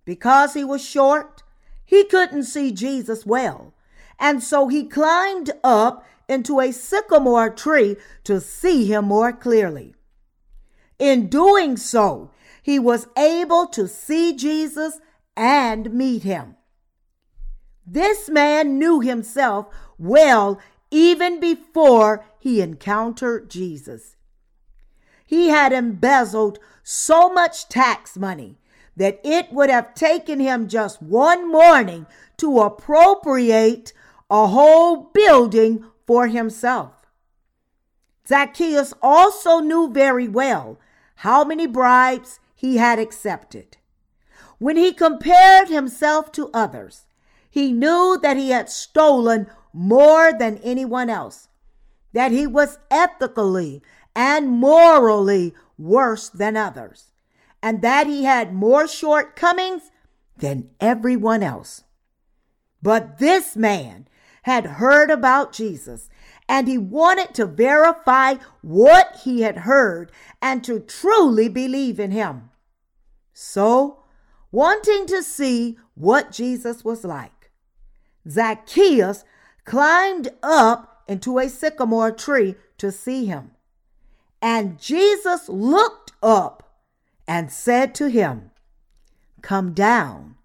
Because 0.07 0.54
he 0.54 0.64
was 0.64 0.83
short, 0.83 1.42
he 1.85 2.04
couldn't 2.04 2.44
see 2.44 2.72
Jesus 2.72 3.26
well, 3.26 3.74
and 4.18 4.42
so 4.42 4.68
he 4.68 4.85
climbed 4.85 5.50
up 5.62 6.07
into 6.28 6.61
a 6.61 6.72
sycamore 6.72 7.50
tree 7.50 7.96
to 8.24 8.40
see 8.40 8.87
him 8.87 9.07
more 9.07 9.33
clearly. 9.33 9.94
In 10.98 11.28
doing 11.28 11.76
so, 11.76 12.30
he 12.62 12.78
was 12.78 13.09
able 13.18 13.66
to 13.68 13.87
see 13.87 14.35
Jesus 14.35 15.00
and 15.37 15.92
meet 15.92 16.22
him. 16.22 16.57
This 17.87 18.29
man 18.29 18.79
knew 18.79 19.01
himself 19.01 19.66
well 19.99 20.61
even 20.90 21.40
before 21.40 22.25
he 22.38 22.61
encountered 22.61 23.51
Jesus. 23.51 24.16
He 25.27 25.49
had 25.49 25.73
embezzled 25.73 26.59
so 26.83 27.29
much 27.29 27.68
tax 27.68 28.16
money 28.16 28.59
that 28.97 29.20
it 29.25 29.53
would 29.53 29.70
have 29.70 29.94
taken 29.94 30.38
him 30.38 30.68
just 30.68 31.03
one 31.03 31.51
morning 31.51 32.07
to 32.37 32.61
appropriate 32.61 33.92
a 34.31 34.47
whole 34.47 35.11
building 35.12 35.85
for 36.07 36.29
himself. 36.29 36.92
Zacchaeus 38.27 38.94
also 39.03 39.59
knew 39.59 39.90
very 39.90 40.29
well 40.29 40.79
how 41.16 41.44
many 41.44 41.66
bribes 41.66 42.40
he 42.55 42.77
had 42.77 42.99
accepted. 42.99 43.77
When 44.59 44.77
he 44.77 44.92
compared 44.92 45.68
himself 45.68 46.33
to 46.33 46.51
others, 46.55 47.07
he 47.54 47.70
knew 47.70 48.18
that 48.20 48.36
he 48.36 48.50
had 48.50 48.68
stolen 48.68 49.46
more 49.72 50.32
than 50.36 50.58
anyone 50.64 51.08
else, 51.08 51.46
that 52.12 52.32
he 52.32 52.48
was 52.48 52.80
ethically 52.90 53.80
and 54.12 54.48
morally 54.48 55.54
worse 55.78 56.28
than 56.28 56.56
others, 56.56 57.12
and 57.62 57.80
that 57.80 58.08
he 58.08 58.24
had 58.24 58.52
more 58.52 58.88
shortcomings 58.88 59.92
than 60.36 60.68
everyone 60.80 61.44
else. 61.44 61.84
But 62.82 63.18
this 63.18 63.54
man 63.54 64.08
had 64.42 64.66
heard 64.82 65.08
about 65.08 65.52
Jesus 65.52 66.10
and 66.48 66.66
he 66.66 66.76
wanted 66.76 67.34
to 67.34 67.46
verify 67.46 68.34
what 68.62 69.20
he 69.22 69.42
had 69.42 69.58
heard 69.58 70.10
and 70.42 70.64
to 70.64 70.80
truly 70.80 71.48
believe 71.48 72.00
in 72.00 72.10
him. 72.10 72.50
So, 73.32 74.02
wanting 74.50 75.06
to 75.06 75.22
see 75.22 75.78
what 75.94 76.32
Jesus 76.32 76.84
was 76.84 77.04
like, 77.04 77.34
Zacchaeus 78.28 79.24
climbed 79.64 80.28
up 80.42 81.02
into 81.08 81.38
a 81.38 81.48
sycamore 81.48 82.12
tree 82.12 82.56
to 82.78 82.90
see 82.90 83.26
him. 83.26 83.52
And 84.40 84.78
Jesus 84.78 85.48
looked 85.48 86.12
up 86.22 86.78
and 87.26 87.50
said 87.50 87.94
to 87.96 88.08
him, 88.08 88.50
Come 89.42 89.72
down, 89.72 90.37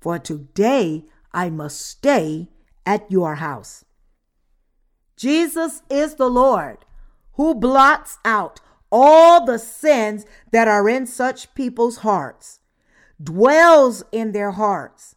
for 0.00 0.18
today 0.18 1.04
I 1.32 1.50
must 1.50 1.80
stay 1.80 2.48
at 2.86 3.10
your 3.10 3.36
house. 3.36 3.84
Jesus 5.16 5.82
is 5.90 6.14
the 6.14 6.30
Lord 6.30 6.78
who 7.34 7.54
blots 7.54 8.18
out 8.24 8.60
all 8.90 9.44
the 9.44 9.58
sins 9.58 10.26
that 10.50 10.68
are 10.68 10.88
in 10.88 11.06
such 11.06 11.54
people's 11.54 11.98
hearts, 11.98 12.60
dwells 13.22 14.02
in 14.12 14.32
their 14.32 14.52
hearts, 14.52 15.14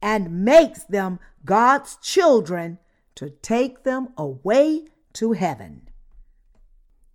and 0.00 0.44
makes 0.44 0.84
them 0.84 1.18
God's 1.48 1.96
children 2.02 2.76
to 3.14 3.30
take 3.30 3.82
them 3.82 4.10
away 4.18 4.84
to 5.14 5.32
heaven. 5.32 5.88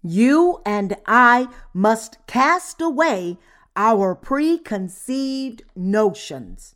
You 0.02 0.60
and 0.66 0.98
I 1.06 1.50
must 1.72 2.18
cast 2.26 2.82
away 2.82 3.38
our 3.76 4.16
preconceived 4.16 5.62
notions. 5.76 6.74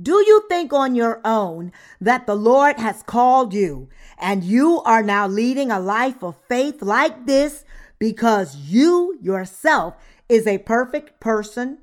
Do 0.00 0.12
you 0.12 0.44
think 0.48 0.72
on 0.72 0.94
your 0.94 1.20
own 1.24 1.72
that 2.00 2.28
the 2.28 2.36
Lord 2.36 2.76
has 2.76 3.02
called 3.02 3.52
you 3.52 3.88
and 4.16 4.44
you 4.44 4.80
are 4.82 5.02
now 5.02 5.26
leading 5.26 5.72
a 5.72 5.80
life 5.80 6.22
of 6.22 6.36
faith 6.48 6.82
like 6.82 7.26
this 7.26 7.64
because 7.98 8.54
you 8.54 9.18
yourself 9.20 9.96
is 10.28 10.46
a 10.46 10.58
perfect 10.58 11.18
person? 11.18 11.78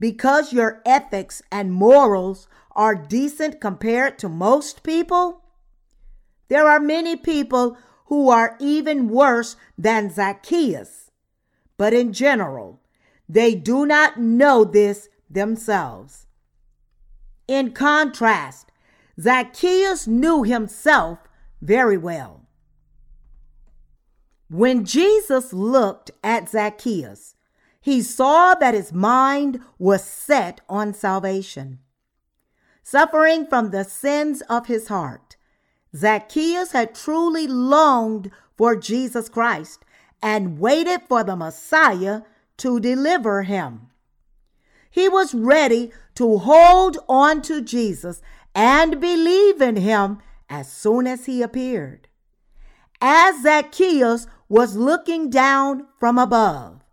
Because 0.00 0.52
your 0.52 0.82
ethics 0.84 1.42
and 1.52 1.72
morals 1.72 2.48
are 2.72 2.94
decent 2.94 3.60
compared 3.60 4.18
to 4.18 4.28
most 4.28 4.82
people? 4.82 5.42
There 6.48 6.68
are 6.68 6.80
many 6.80 7.16
people 7.16 7.76
who 8.06 8.28
are 8.28 8.56
even 8.58 9.08
worse 9.08 9.56
than 9.78 10.10
Zacchaeus. 10.10 11.10
But 11.76 11.94
in 11.94 12.12
general, 12.12 12.80
they 13.28 13.54
do 13.54 13.86
not 13.86 14.18
know 14.18 14.64
this 14.64 15.08
themselves. 15.30 16.26
In 17.46 17.72
contrast, 17.72 18.72
Zacchaeus 19.20 20.06
knew 20.06 20.42
himself 20.42 21.20
very 21.62 21.96
well. 21.96 22.46
When 24.48 24.84
Jesus 24.84 25.52
looked 25.52 26.10
at 26.24 26.48
Zacchaeus, 26.48 27.36
he 27.80 28.02
saw 28.02 28.54
that 28.54 28.74
his 28.74 28.92
mind 28.92 29.60
was 29.78 30.02
set 30.02 30.60
on 30.68 30.92
salvation. 30.92 31.78
Suffering 32.82 33.46
from 33.46 33.70
the 33.70 33.84
sins 33.84 34.42
of 34.48 34.66
his 34.66 34.88
heart, 34.88 35.36
Zacchaeus 35.94 36.72
had 36.72 36.94
truly 36.94 37.46
longed 37.46 38.30
for 38.56 38.76
Jesus 38.76 39.28
Christ 39.28 39.84
and 40.22 40.58
waited 40.58 41.02
for 41.08 41.24
the 41.24 41.36
Messiah 41.36 42.22
to 42.58 42.80
deliver 42.80 43.42
him. 43.42 43.88
He 44.90 45.08
was 45.08 45.34
ready 45.34 45.92
to 46.16 46.38
hold 46.38 46.98
on 47.08 47.42
to 47.42 47.62
Jesus 47.62 48.20
and 48.54 49.00
believe 49.00 49.60
in 49.60 49.76
him 49.76 50.18
as 50.48 50.70
soon 50.70 51.06
as 51.06 51.26
he 51.26 51.42
appeared. 51.42 52.08
As 53.00 53.42
Zacchaeus 53.42 54.26
was 54.48 54.76
looking 54.76 55.30
down 55.30 55.86
from 55.98 56.18
above, 56.18 56.84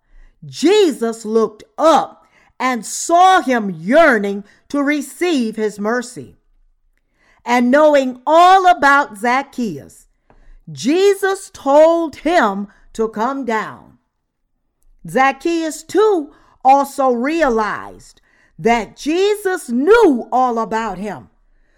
Jesus 0.45 1.25
looked 1.25 1.63
up 1.77 2.25
and 2.59 2.85
saw 2.85 3.41
him 3.41 3.69
yearning 3.69 4.43
to 4.69 4.83
receive 4.83 5.55
his 5.55 5.79
mercy 5.79 6.37
and 7.47 7.71
knowing 7.71 8.21
all 8.27 8.67
about 8.67 9.17
Zacchaeus, 9.17 10.07
Jesus 10.69 11.49
told 11.53 12.17
him 12.17 12.67
to 12.91 13.07
come 13.07 13.45
down. 13.45 13.99
Zacchaeus, 15.07 15.81
too, 15.81 16.33
also 16.65 17.09
realized 17.11 18.19
that 18.59 18.97
Jesus 18.97 19.69
knew 19.69 20.27
all 20.29 20.59
about 20.59 20.97
him. 20.97 21.29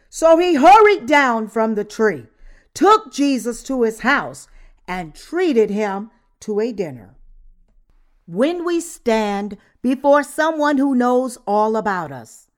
So 0.10 0.40
he 0.40 0.56
hurried 0.56 1.06
down 1.06 1.48
from 1.48 1.76
the 1.76 1.84
tree, 1.84 2.26
took 2.74 3.14
Jesus 3.14 3.62
to 3.64 3.84
his 3.84 4.00
house, 4.00 4.48
and 4.88 5.14
treated 5.14 5.70
him 5.70 6.10
to 6.40 6.60
a 6.60 6.72
dinner. 6.72 7.16
When 8.26 8.66
we 8.66 8.82
stand 8.82 9.56
before 9.84 10.24
someone 10.24 10.80
who 10.80 10.96
knows 10.96 11.38
all 11.46 11.76
about 11.76 12.12
us, 12.12 12.49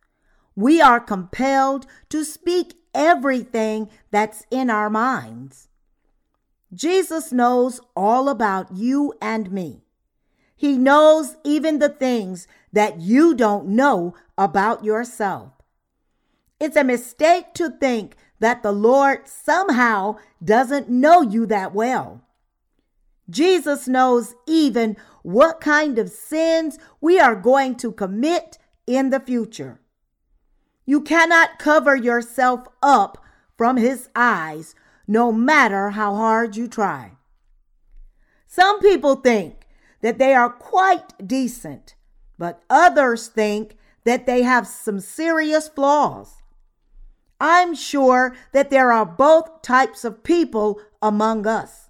we 0.61 0.79
are 0.79 0.99
compelled 0.99 1.87
to 2.09 2.23
speak 2.23 2.75
everything 2.93 3.89
that's 4.11 4.43
in 4.51 4.69
our 4.69 4.89
minds. 4.89 5.67
Jesus 6.73 7.31
knows 7.31 7.81
all 7.95 8.29
about 8.29 8.73
you 8.73 9.13
and 9.21 9.51
me. 9.51 9.81
He 10.55 10.77
knows 10.77 11.35
even 11.43 11.79
the 11.79 11.89
things 11.89 12.47
that 12.71 13.01
you 13.01 13.33
don't 13.33 13.67
know 13.67 14.13
about 14.37 14.85
yourself. 14.85 15.51
It's 16.59 16.77
a 16.77 16.83
mistake 16.83 17.53
to 17.55 17.71
think 17.71 18.15
that 18.39 18.61
the 18.61 18.71
Lord 18.71 19.27
somehow 19.27 20.17
doesn't 20.43 20.87
know 20.87 21.21
you 21.21 21.45
that 21.47 21.73
well. 21.73 22.21
Jesus 23.29 23.87
knows 23.87 24.35
even 24.47 24.95
what 25.23 25.59
kind 25.59 25.97
of 25.97 26.09
sins 26.09 26.77
we 26.99 27.19
are 27.19 27.35
going 27.35 27.75
to 27.77 27.91
commit 27.91 28.57
in 28.85 29.09
the 29.09 29.19
future. 29.19 29.80
You 30.91 30.99
cannot 30.99 31.57
cover 31.57 31.95
yourself 31.95 32.67
up 32.83 33.17
from 33.57 33.77
his 33.77 34.09
eyes, 34.13 34.75
no 35.07 35.31
matter 35.31 35.91
how 35.91 36.15
hard 36.15 36.57
you 36.57 36.67
try. 36.67 37.13
Some 38.45 38.81
people 38.81 39.15
think 39.15 39.67
that 40.01 40.17
they 40.17 40.33
are 40.33 40.49
quite 40.49 41.25
decent, 41.25 41.95
but 42.37 42.61
others 42.69 43.29
think 43.29 43.77
that 44.03 44.25
they 44.25 44.41
have 44.41 44.67
some 44.67 44.99
serious 44.99 45.69
flaws. 45.69 46.41
I'm 47.39 47.73
sure 47.73 48.35
that 48.51 48.69
there 48.69 48.91
are 48.91 49.05
both 49.05 49.61
types 49.61 50.03
of 50.03 50.25
people 50.25 50.81
among 51.01 51.47
us. 51.47 51.89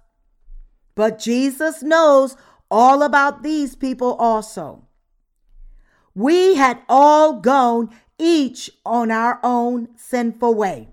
But 0.94 1.18
Jesus 1.18 1.82
knows 1.82 2.36
all 2.70 3.02
about 3.02 3.42
these 3.42 3.74
people 3.74 4.14
also. 4.14 4.86
We 6.14 6.56
had 6.56 6.82
all 6.88 7.40
gone 7.40 7.88
each 8.22 8.70
on 8.86 9.10
our 9.10 9.40
own 9.42 9.88
sinful 9.96 10.54
way. 10.54 10.88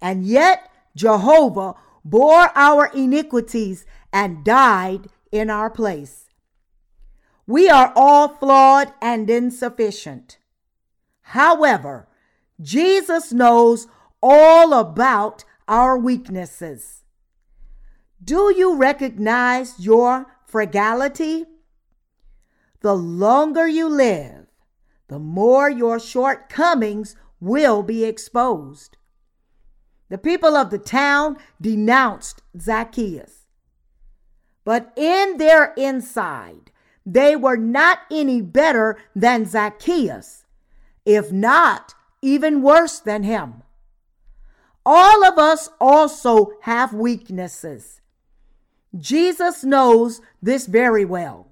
And 0.00 0.24
yet, 0.24 0.70
Jehovah 0.94 1.74
bore 2.04 2.50
our 2.54 2.86
iniquities 2.94 3.84
and 4.12 4.44
died 4.44 5.08
in 5.30 5.50
our 5.50 5.68
place. 5.68 6.24
We 7.46 7.68
are 7.68 7.92
all 7.94 8.28
flawed 8.28 8.92
and 9.00 9.28
insufficient. 9.28 10.38
However, 11.20 12.08
Jesus 12.60 13.32
knows 13.32 13.86
all 14.22 14.72
about 14.72 15.44
our 15.68 15.98
weaknesses. 15.98 17.04
Do 18.22 18.52
you 18.56 18.76
recognize 18.76 19.78
your 19.78 20.26
frugality? 20.46 21.44
The 22.80 22.94
longer 22.94 23.66
you 23.66 23.88
live, 23.88 24.45
the 25.08 25.18
more 25.18 25.70
your 25.70 26.00
shortcomings 26.00 27.16
will 27.40 27.82
be 27.82 28.04
exposed. 28.04 28.96
The 30.08 30.18
people 30.18 30.56
of 30.56 30.70
the 30.70 30.78
town 30.78 31.36
denounced 31.60 32.42
Zacchaeus. 32.58 33.46
But 34.64 34.92
in 34.96 35.38
their 35.38 35.72
inside, 35.76 36.70
they 37.04 37.36
were 37.36 37.56
not 37.56 38.00
any 38.10 38.40
better 38.40 38.98
than 39.14 39.46
Zacchaeus, 39.46 40.44
if 41.04 41.30
not 41.30 41.94
even 42.20 42.62
worse 42.62 42.98
than 42.98 43.22
him. 43.22 43.62
All 44.84 45.24
of 45.24 45.38
us 45.38 45.68
also 45.80 46.52
have 46.62 46.92
weaknesses. 46.92 48.00
Jesus 48.96 49.62
knows 49.62 50.20
this 50.42 50.66
very 50.66 51.04
well. 51.04 51.45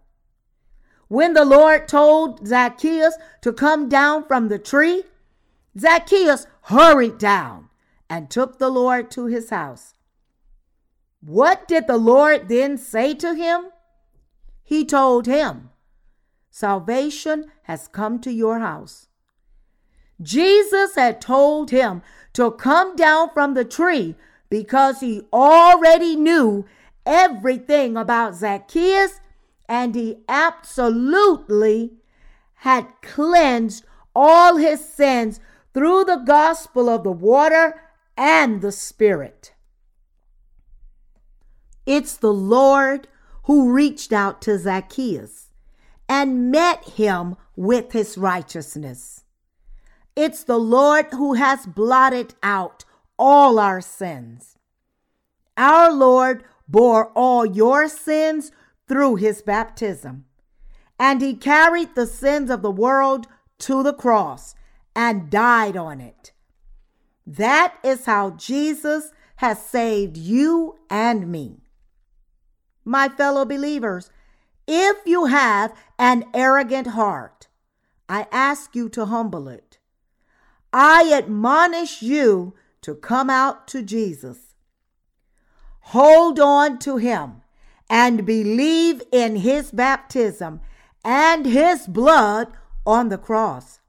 When 1.08 1.34
the 1.34 1.44
Lord 1.44 1.88
told 1.88 2.46
Zacchaeus 2.46 3.16
to 3.42 3.52
come 3.52 3.88
down 3.88 4.24
from 4.24 4.48
the 4.48 4.58
tree, 4.58 5.04
Zacchaeus 5.78 6.46
hurried 6.62 7.18
down 7.18 7.68
and 8.08 8.30
took 8.30 8.58
the 8.58 8.70
Lord 8.70 9.10
to 9.12 9.26
his 9.26 9.50
house. 9.50 9.94
What 11.20 11.66
did 11.66 11.86
the 11.86 11.96
Lord 11.96 12.48
then 12.48 12.76
say 12.78 13.14
to 13.14 13.34
him? 13.34 13.70
He 14.62 14.84
told 14.84 15.26
him, 15.26 15.70
Salvation 16.50 17.50
has 17.64 17.88
come 17.88 18.20
to 18.20 18.30
your 18.30 18.60
house. 18.60 19.08
Jesus 20.22 20.94
had 20.94 21.20
told 21.20 21.70
him 21.70 22.02
to 22.34 22.50
come 22.52 22.94
down 22.94 23.30
from 23.30 23.54
the 23.54 23.64
tree 23.64 24.14
because 24.48 25.00
he 25.00 25.22
already 25.32 26.14
knew 26.14 26.64
everything 27.04 27.96
about 27.96 28.34
Zacchaeus 28.36 29.20
and 29.68 29.94
he 29.94 30.18
absolutely 30.28 31.92
had 32.56 32.86
cleansed 33.02 33.84
all 34.14 34.56
his 34.56 34.84
sins 34.84 35.40
through 35.72 36.04
the 36.04 36.22
gospel 36.26 36.88
of 36.88 37.02
the 37.02 37.12
water 37.12 37.82
and 38.16 38.60
the 38.60 38.72
Spirit. 38.72 39.52
It's 41.86 42.16
the 42.16 42.32
Lord 42.32 43.08
who 43.44 43.72
reached 43.72 44.12
out 44.12 44.40
to 44.42 44.58
Zacchaeus 44.58 45.50
and 46.08 46.50
met 46.50 46.84
him 46.90 47.36
with 47.56 47.92
his 47.92 48.16
righteousness. 48.16 49.24
It's 50.16 50.44
the 50.44 50.58
Lord 50.58 51.06
who 51.10 51.34
has 51.34 51.66
blotted 51.66 52.34
out 52.42 52.84
all 53.18 53.58
our 53.58 53.80
sins. 53.80 54.56
Our 55.56 55.92
Lord 55.92 56.44
bore 56.68 57.08
all 57.14 57.44
your 57.44 57.88
sins 57.88 58.52
through 58.88 59.16
his 59.16 59.42
baptism, 59.42 60.26
and 60.98 61.20
he 61.20 61.34
carried 61.34 61.94
the 61.94 62.06
sins 62.06 62.50
of 62.50 62.62
the 62.62 62.70
world 62.70 63.26
to 63.58 63.82
the 63.82 63.94
cross 63.94 64.54
and 64.94 65.30
died 65.30 65.76
on 65.76 66.00
it. 66.00 66.32
That 67.26 67.74
is 67.82 68.04
how 68.04 68.30
Jesus 68.30 69.10
has 69.36 69.64
saved 69.64 70.16
you 70.16 70.78
and 70.90 71.30
me. 71.30 71.60
My 72.84 73.08
fellow 73.08 73.44
believers, 73.44 74.10
if 74.66 74.96
you 75.06 75.26
have 75.26 75.74
an 75.98 76.24
arrogant 76.34 76.88
heart, 76.88 77.48
I 78.08 78.26
ask 78.30 78.76
you 78.76 78.88
to 78.90 79.06
humble 79.06 79.48
it. 79.48 79.78
I 80.72 81.12
admonish 81.14 82.02
you 82.02 82.54
to 82.82 82.94
come 82.94 83.30
out 83.30 83.66
to 83.68 83.82
Jesus. 83.82 84.54
Hold 85.80 86.38
on 86.38 86.78
to 86.80 86.98
him 86.98 87.42
and 87.88 88.26
believe 88.26 89.02
in 89.12 89.36
his 89.36 89.70
baptism 89.70 90.60
and 91.04 91.46
his 91.46 91.86
blood 91.86 92.48
on 92.86 93.08
the 93.08 93.18
cross. 93.18 93.80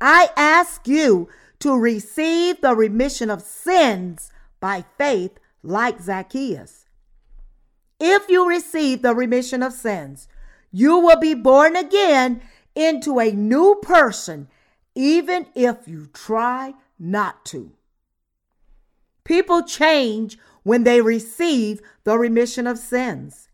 I 0.00 0.30
ask 0.36 0.86
you 0.86 1.28
to 1.60 1.78
receive 1.78 2.60
the 2.60 2.74
remission 2.74 3.30
of 3.30 3.42
sins 3.42 4.30
by 4.60 4.84
faith, 4.96 5.38
like 5.62 6.00
Zacchaeus. 6.00 6.86
If 7.98 8.28
you 8.30 8.48
receive 8.48 9.02
the 9.02 9.14
remission 9.14 9.62
of 9.62 9.74
sins, 9.74 10.26
you 10.72 10.98
will 10.98 11.18
be 11.18 11.34
born 11.34 11.76
again 11.76 12.40
into 12.74 13.18
a 13.18 13.32
new 13.32 13.78
person, 13.82 14.48
even 14.94 15.46
if 15.54 15.86
you 15.86 16.08
try 16.12 16.74
not 16.98 17.44
to. 17.46 17.72
People 19.24 19.62
change 19.62 20.38
when 20.62 20.84
they 20.84 21.00
receive 21.00 21.80
the 22.04 22.18
remission 22.18 22.66
of 22.66 22.78
sins. 22.78 23.48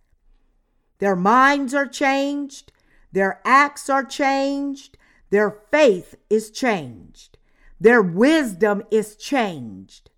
Their 0.99 1.17
minds 1.17 1.75
are 1.75 1.87
changed, 1.87 2.73
their 3.13 3.41
acts 3.45 3.89
are 3.91 4.05
changed, 4.05 4.97
their 5.31 5.51
faith 5.71 6.15
is 6.31 6.51
changed, 6.51 7.39
their 7.81 8.03
wisdom 8.03 8.83
is 8.91 9.17
changed. 9.17 10.11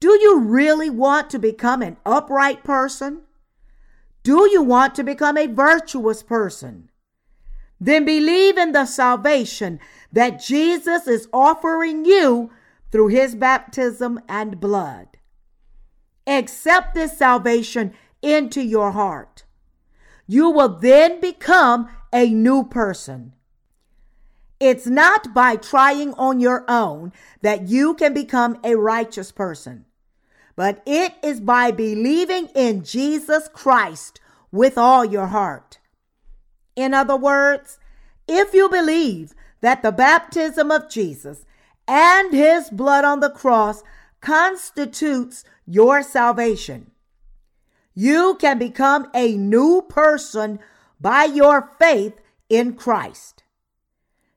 Do 0.00 0.10
you 0.20 0.40
really 0.40 0.90
want 0.90 1.30
to 1.30 1.38
become 1.38 1.80
an 1.80 1.96
upright 2.04 2.62
person? 2.62 3.22
Do 4.22 4.48
you 4.50 4.62
want 4.62 4.94
to 4.96 5.04
become 5.04 5.38
a 5.38 5.46
virtuous 5.46 6.22
person? 6.22 6.90
Then 7.80 8.04
believe 8.04 8.56
in 8.56 8.72
the 8.72 8.86
salvation 8.86 9.80
that 10.12 10.40
Jesus 10.40 11.06
is 11.06 11.28
offering 11.32 12.04
you 12.04 12.50
through 12.90 13.08
his 13.08 13.34
baptism 13.34 14.20
and 14.28 14.60
blood. 14.60 15.08
Accept 16.26 16.94
this 16.94 17.18
salvation 17.18 17.94
into 18.22 18.62
your 18.62 18.92
heart. 18.92 19.44
You 20.26 20.50
will 20.50 20.70
then 20.70 21.20
become 21.20 21.88
a 22.12 22.30
new 22.30 22.64
person. 22.64 23.34
It's 24.60 24.86
not 24.86 25.34
by 25.34 25.56
trying 25.56 26.14
on 26.14 26.40
your 26.40 26.64
own 26.68 27.12
that 27.42 27.68
you 27.68 27.94
can 27.94 28.14
become 28.14 28.58
a 28.64 28.76
righteous 28.76 29.30
person, 29.30 29.84
but 30.56 30.82
it 30.86 31.14
is 31.22 31.40
by 31.40 31.70
believing 31.70 32.46
in 32.54 32.84
Jesus 32.84 33.48
Christ 33.52 34.20
with 34.50 34.78
all 34.78 35.04
your 35.04 35.26
heart. 35.26 35.80
In 36.76 36.94
other 36.94 37.16
words, 37.16 37.78
if 38.26 38.54
you 38.54 38.68
believe 38.68 39.34
that 39.60 39.82
the 39.82 39.92
baptism 39.92 40.70
of 40.70 40.88
Jesus 40.88 41.44
and 41.86 42.32
his 42.32 42.70
blood 42.70 43.04
on 43.04 43.20
the 43.20 43.30
cross 43.30 43.82
constitutes 44.24 45.44
your 45.66 46.02
salvation. 46.02 46.90
You 47.94 48.36
can 48.40 48.58
become 48.58 49.08
a 49.14 49.36
new 49.36 49.82
person 49.88 50.58
by 50.98 51.24
your 51.24 51.70
faith 51.78 52.14
in 52.48 52.74
Christ. 52.74 53.44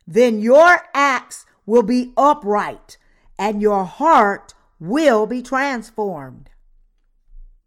Then 0.06 0.42
your 0.42 0.82
acts 0.94 1.46
will 1.66 1.84
be 1.84 2.12
upright 2.18 2.98
and 3.40 3.62
your 3.62 3.86
heart 3.86 4.54
will 4.80 5.26
be 5.26 5.42
transformed. 5.42 6.50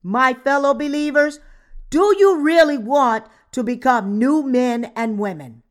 My 0.02 0.34
fellow 0.34 0.74
believers, 0.74 1.40
do 1.88 2.14
you 2.18 2.38
really 2.40 2.78
want 2.78 3.24
to 3.52 3.62
become 3.62 4.18
new 4.18 4.42
men 4.42 4.92
and 4.94 5.18
women? 5.18 5.62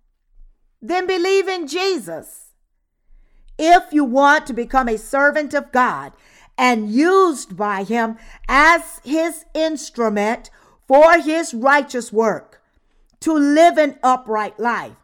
Then 0.81 1.05
believe 1.05 1.47
in 1.47 1.67
Jesus. 1.67 2.47
If 3.57 3.91
you 3.91 4.03
want 4.03 4.47
to 4.47 4.53
become 4.53 4.87
a 4.87 4.97
servant 4.97 5.53
of 5.53 5.71
God 5.71 6.13
and 6.59 6.91
used 6.91 7.55
by 7.55 7.83
him 7.83 8.17
as 8.49 8.99
his 9.05 9.45
instrument 9.53 10.49
for 10.85 11.17
his 11.19 11.53
righteous 11.53 12.11
work, 12.11 12.61
to 13.21 13.33
live 13.33 13.77
an 13.77 13.97
upright 14.03 14.59
life, 14.59 14.97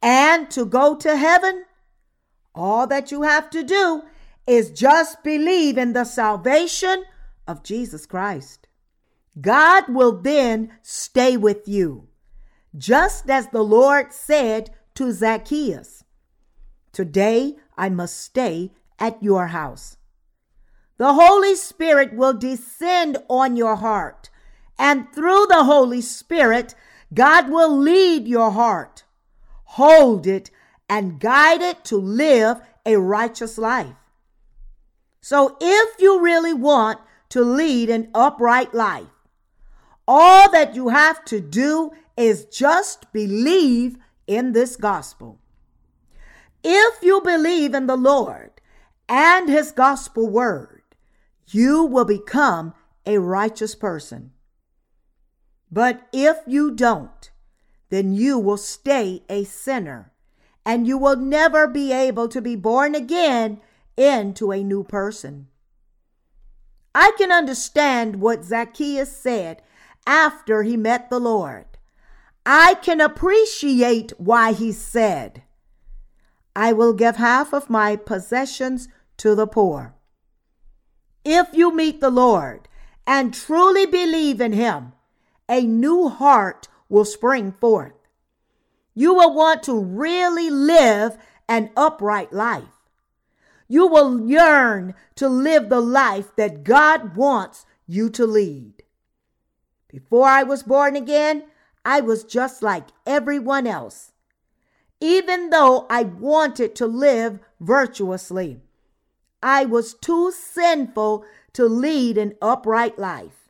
and 0.00 0.50
to 0.50 0.64
go 0.64 0.96
to 0.96 1.16
heaven, 1.16 1.64
all 2.54 2.86
that 2.86 3.10
you 3.10 3.22
have 3.22 3.50
to 3.50 3.62
do 3.62 4.02
is 4.46 4.70
just 4.70 5.22
believe 5.22 5.76
in 5.76 5.92
the 5.92 6.04
salvation 6.04 7.04
of 7.46 7.62
Jesus 7.62 8.06
Christ. 8.06 8.66
God 9.38 9.84
will 9.88 10.20
then 10.22 10.72
stay 10.80 11.36
with 11.36 11.68
you, 11.68 12.08
just 12.76 13.28
as 13.28 13.48
the 13.48 13.62
Lord 13.62 14.14
said 14.14 14.70
to 14.94 15.12
Zacchaeus 15.12 16.04
Today 16.92 17.56
I 17.76 17.90
must 17.90 18.18
stay 18.18 18.72
at 18.98 19.22
your 19.22 19.48
house. 19.48 19.96
The 21.02 21.14
Holy 21.14 21.56
Spirit 21.56 22.14
will 22.14 22.32
descend 22.32 23.18
on 23.28 23.56
your 23.56 23.74
heart, 23.74 24.30
and 24.78 25.12
through 25.12 25.46
the 25.48 25.64
Holy 25.64 26.00
Spirit, 26.00 26.76
God 27.12 27.50
will 27.50 27.76
lead 27.76 28.28
your 28.28 28.52
heart, 28.52 29.02
hold 29.64 30.28
it, 30.28 30.52
and 30.88 31.18
guide 31.18 31.60
it 31.60 31.84
to 31.86 31.96
live 31.96 32.60
a 32.86 32.98
righteous 32.98 33.58
life. 33.58 33.96
So, 35.20 35.56
if 35.60 36.00
you 36.00 36.20
really 36.20 36.54
want 36.54 37.00
to 37.30 37.42
lead 37.42 37.90
an 37.90 38.08
upright 38.14 38.72
life, 38.72 39.26
all 40.06 40.52
that 40.52 40.76
you 40.76 40.90
have 40.90 41.24
to 41.24 41.40
do 41.40 41.90
is 42.16 42.44
just 42.44 43.12
believe 43.12 43.96
in 44.28 44.52
this 44.52 44.76
gospel. 44.76 45.40
If 46.62 47.02
you 47.02 47.20
believe 47.22 47.74
in 47.74 47.88
the 47.88 47.96
Lord 47.96 48.52
and 49.08 49.48
his 49.48 49.72
gospel 49.72 50.30
word, 50.30 50.71
you 51.48 51.84
will 51.84 52.04
become 52.04 52.74
a 53.06 53.18
righteous 53.18 53.74
person. 53.74 54.32
But 55.70 56.06
if 56.12 56.36
you 56.46 56.70
don't, 56.70 57.30
then 57.88 58.12
you 58.12 58.38
will 58.38 58.56
stay 58.56 59.22
a 59.28 59.44
sinner 59.44 60.12
and 60.64 60.86
you 60.86 60.96
will 60.96 61.16
never 61.16 61.66
be 61.66 61.92
able 61.92 62.28
to 62.28 62.40
be 62.40 62.56
born 62.56 62.94
again 62.94 63.60
into 63.96 64.52
a 64.52 64.62
new 64.62 64.84
person. 64.84 65.48
I 66.94 67.12
can 67.16 67.32
understand 67.32 68.16
what 68.16 68.44
Zacchaeus 68.44 69.16
said 69.16 69.62
after 70.06 70.62
he 70.62 70.76
met 70.76 71.10
the 71.10 71.18
Lord. 71.18 71.66
I 72.44 72.74
can 72.74 73.00
appreciate 73.00 74.12
why 74.18 74.52
he 74.52 74.72
said, 74.72 75.42
I 76.54 76.72
will 76.72 76.92
give 76.92 77.16
half 77.16 77.54
of 77.54 77.70
my 77.70 77.96
possessions 77.96 78.88
to 79.18 79.34
the 79.34 79.46
poor. 79.46 79.94
If 81.24 81.48
you 81.52 81.72
meet 81.74 82.00
the 82.00 82.10
Lord 82.10 82.68
and 83.06 83.32
truly 83.32 83.86
believe 83.86 84.40
in 84.40 84.52
Him, 84.52 84.92
a 85.48 85.62
new 85.62 86.08
heart 86.08 86.68
will 86.88 87.04
spring 87.04 87.52
forth. 87.52 87.92
You 88.94 89.14
will 89.14 89.34
want 89.34 89.62
to 89.64 89.78
really 89.78 90.50
live 90.50 91.16
an 91.48 91.70
upright 91.76 92.32
life. 92.32 92.64
you 93.68 93.86
will 93.86 94.28
yearn 94.28 94.94
to 95.14 95.26
live 95.28 95.70
the 95.70 95.80
life 95.80 96.36
that 96.36 96.62
God 96.62 97.16
wants 97.16 97.64
you 97.86 98.10
to 98.10 98.26
lead. 98.26 98.82
Before 99.88 100.28
I 100.28 100.42
was 100.42 100.62
born 100.62 100.94
again, 100.94 101.44
I 101.82 102.02
was 102.02 102.22
just 102.22 102.62
like 102.62 102.88
everyone 103.06 103.66
else. 103.66 104.12
Even 105.00 105.48
though 105.48 105.86
I 105.88 106.02
wanted 106.02 106.74
to 106.76 106.86
live 106.86 107.38
virtuously, 107.60 108.60
I 109.42 109.64
was 109.64 109.94
too 109.94 110.30
sinful 110.30 111.24
to 111.54 111.66
lead 111.66 112.16
an 112.16 112.34
upright 112.40 112.98
life. 112.98 113.48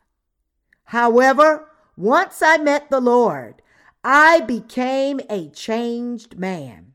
However, 0.85 1.69
once 1.95 2.41
I 2.41 2.57
met 2.57 2.89
the 2.89 2.99
Lord, 2.99 3.61
I 4.03 4.41
became 4.41 5.21
a 5.29 5.49
changed 5.49 6.37
man. 6.37 6.93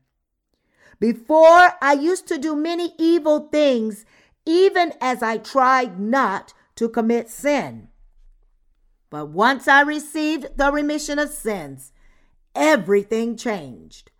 Before, 0.99 1.73
I 1.81 1.93
used 1.93 2.27
to 2.27 2.37
do 2.37 2.55
many 2.55 2.93
evil 2.97 3.47
things, 3.47 4.05
even 4.45 4.93
as 4.99 5.23
I 5.23 5.37
tried 5.37 5.99
not 5.99 6.53
to 6.75 6.89
commit 6.89 7.29
sin. 7.29 7.87
But 9.09 9.29
once 9.29 9.67
I 9.67 9.81
received 9.81 10.57
the 10.57 10.71
remission 10.71 11.17
of 11.17 11.29
sins, 11.29 11.93
everything 12.53 13.37
changed. 13.37 14.11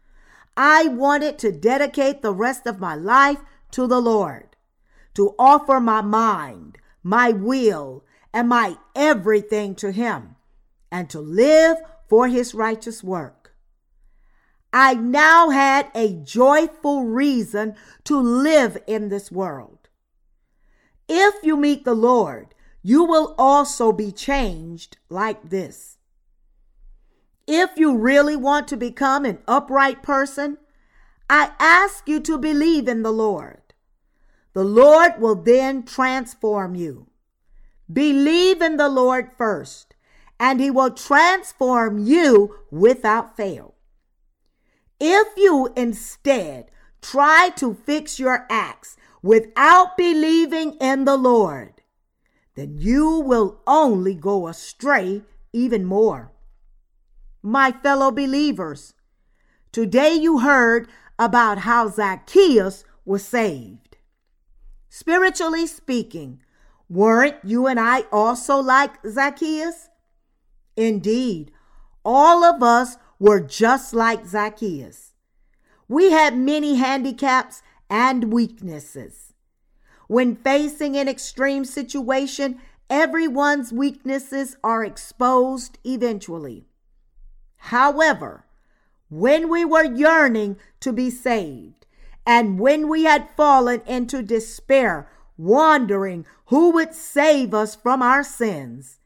I 0.58 0.88
wanted 0.88 1.38
to 1.40 1.52
dedicate 1.52 2.22
the 2.22 2.34
rest 2.34 2.66
of 2.66 2.80
my 2.80 2.96
life 2.96 3.40
to 3.72 3.86
the 3.86 4.02
Lord, 4.02 4.49
to 5.20 5.36
offer 5.38 5.82
my 5.82 6.02
mind, 6.02 6.78
my 7.04 7.30
will, 7.30 8.06
and 8.34 8.48
my 8.48 8.78
everything 8.96 9.76
to 9.76 9.92
Him, 9.92 10.38
and 10.90 11.10
to 11.10 11.20
live 11.20 11.76
for 12.08 12.30
His 12.30 12.54
righteous 12.54 13.04
work. 13.04 13.54
I 14.72 14.94
now 14.94 15.50
had 15.50 15.92
a 15.94 16.14
joyful 16.14 17.04
reason 17.04 17.76
to 18.06 18.18
live 18.18 18.78
in 18.88 19.10
this 19.10 19.30
world. 19.30 19.90
If 21.10 21.36
you 21.44 21.58
meet 21.58 21.84
the 21.84 21.96
Lord, 21.96 22.56
you 22.82 23.04
will 23.04 23.36
also 23.38 23.92
be 23.92 24.14
changed 24.14 25.00
like 25.10 25.50
this. 25.50 25.98
If 27.46 27.72
you 27.76 27.98
really 27.98 28.38
want 28.38 28.70
to 28.70 28.78
become 28.78 29.26
an 29.26 29.40
upright 29.50 30.02
person, 30.02 30.60
I 31.30 31.52
ask 31.60 32.08
you 32.08 32.22
to 32.22 32.38
believe 32.38 32.88
in 32.88 33.04
the 33.04 33.12
Lord. 33.12 33.59
The 34.54 34.64
Lord 34.64 35.20
will 35.20 35.36
then 35.36 35.84
transform 35.84 36.76
you. 36.76 37.08
Believe 37.92 38.62
in 38.62 38.78
the 38.78 38.90
Lord 38.90 39.32
first, 39.38 39.96
and 40.40 40.60
He 40.60 40.72
will 40.72 40.92
transform 40.92 42.00
you 42.00 42.56
without 42.72 43.36
fail. 43.38 43.76
If 45.00 45.28
you 45.38 45.72
instead 45.76 46.72
try 47.02 47.52
to 47.56 47.74
fix 47.74 48.20
your 48.20 48.46
acts 48.50 48.98
without 49.22 49.96
believing 49.98 50.74
in 50.82 51.06
the 51.06 51.18
Lord, 51.18 51.82
then 52.56 52.76
you 52.78 53.20
will 53.20 53.62
only 53.66 54.14
go 54.14 54.48
astray 54.48 55.22
even 55.54 55.86
more. 55.86 56.32
My 57.42 57.72
fellow 57.72 58.12
believers, 58.12 58.94
today 59.72 60.14
you 60.14 60.40
heard 60.40 60.90
about 61.18 61.60
how 61.60 61.88
Zacchaeus 61.88 62.84
was 63.06 63.24
saved. 63.24 63.79
Spiritually 64.90 65.68
speaking, 65.68 66.42
weren't 66.90 67.38
you 67.44 67.68
and 67.68 67.80
I 67.80 68.02
also 68.12 68.58
like 68.58 68.94
Zacchaeus? 69.08 69.90
Indeed, 70.76 71.52
all 72.04 72.44
of 72.44 72.64
us 72.64 72.98
were 73.20 73.40
just 73.40 73.94
like 73.94 74.26
Zacchaeus. 74.26 75.14
We 75.88 76.12
had 76.12 76.38
many 76.38 76.76
handicaps 76.76 77.62
and 77.90 78.34
weaknesses. 78.34 79.34
When 80.08 80.36
facing 80.36 80.98
an 80.98 81.08
extreme 81.08 81.66
situation, 81.66 82.60
everyone's 82.90 83.72
weaknesses 83.72 84.58
are 84.64 84.84
exposed 84.84 85.78
eventually. 85.84 86.66
However, 87.58 88.46
when 89.10 89.50
we 89.50 89.66
were 89.66 89.84
yearning 89.84 90.58
to 90.80 90.94
be 90.94 91.10
saved, 91.10 91.79
and 92.30 92.60
when 92.60 92.88
we 92.88 93.06
had 93.06 93.28
fallen 93.36 93.82
into 93.88 94.22
despair, 94.22 95.10
wondering 95.36 96.28
who 96.46 96.70
would 96.70 96.94
save 96.94 97.56
us 97.56 97.74
from 97.74 98.04
our 98.04 98.24
sins, 98.24 99.00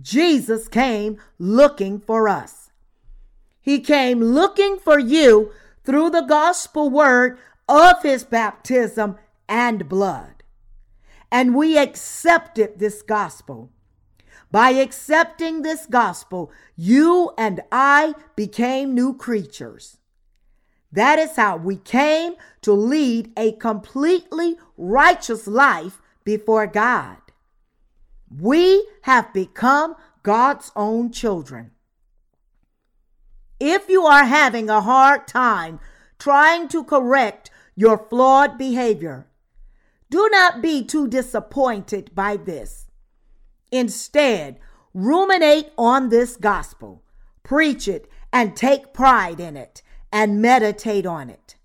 Jesus 0.00 0.68
came 0.68 1.20
looking 1.36 1.98
for 1.98 2.28
us. 2.28 2.70
He 3.60 3.80
came 3.80 4.20
looking 4.20 4.78
for 4.78 5.00
you 5.00 5.50
through 5.84 6.10
the 6.10 6.20
gospel 6.20 6.88
word 6.88 7.40
of 7.68 8.04
his 8.04 8.22
baptism 8.22 9.16
and 9.48 9.88
blood. 9.88 10.44
And 11.32 11.56
we 11.56 11.76
accepted 11.76 12.78
this 12.78 13.02
gospel. 13.02 13.72
By 14.52 14.70
accepting 14.70 15.62
this 15.62 15.86
gospel, 15.86 16.52
you 16.76 17.32
and 17.36 17.62
I 17.72 18.14
became 18.36 18.94
new 18.94 19.12
creatures. 19.12 19.98
That 20.94 21.18
is 21.18 21.34
how 21.34 21.56
we 21.56 21.74
came 21.76 22.34
to 22.62 22.72
lead 22.72 23.32
a 23.36 23.50
completely 23.52 24.56
righteous 24.76 25.48
life 25.48 26.00
before 26.22 26.68
God. 26.68 27.16
We 28.30 28.86
have 29.02 29.32
become 29.32 29.96
God's 30.22 30.70
own 30.76 31.10
children. 31.10 31.72
If 33.58 33.88
you 33.88 34.06
are 34.06 34.24
having 34.24 34.70
a 34.70 34.80
hard 34.82 35.26
time 35.26 35.80
trying 36.20 36.68
to 36.68 36.84
correct 36.84 37.50
your 37.74 37.98
flawed 37.98 38.56
behavior, 38.56 39.26
do 40.10 40.28
not 40.30 40.62
be 40.62 40.84
too 40.84 41.08
disappointed 41.08 42.14
by 42.14 42.36
this. 42.36 42.86
Instead, 43.72 44.60
ruminate 44.92 45.72
on 45.76 46.10
this 46.10 46.36
gospel, 46.36 47.02
preach 47.42 47.88
it, 47.88 48.08
and 48.32 48.54
take 48.54 48.94
pride 48.94 49.40
in 49.40 49.56
it, 49.56 49.82
and 50.14 50.40
meditate 50.40 51.04
on 51.04 51.28
it. 51.28 51.56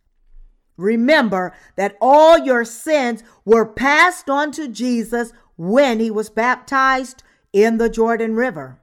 Remember 0.75 1.53
that 1.75 1.95
all 2.01 2.39
your 2.39 2.65
sins 2.65 3.23
were 3.45 3.65
passed 3.65 4.27
on 4.27 4.51
to 4.53 4.67
Jesus 4.67 5.31
when 5.55 5.99
he 5.99 6.09
was 6.09 6.31
baptized 6.31 7.21
in 7.53 7.77
the 7.77 7.89
Jordan 7.89 8.33
River. 8.33 8.81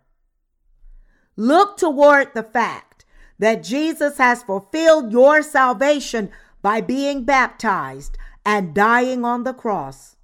Look 1.35 1.77
toward 1.77 2.33
the 2.33 2.45
fact 2.45 3.05
that 3.41 3.65
Jesus 3.65 4.19
has 4.19 4.45
fulfilled 4.45 5.11
your 5.11 5.43
salvation 5.43 6.31
by 6.63 6.81
being 6.81 7.25
baptized 7.25 8.17
and 8.45 8.73
dying 8.73 9.25
on 9.25 9.43
the 9.43 9.53
cross. 9.53 10.15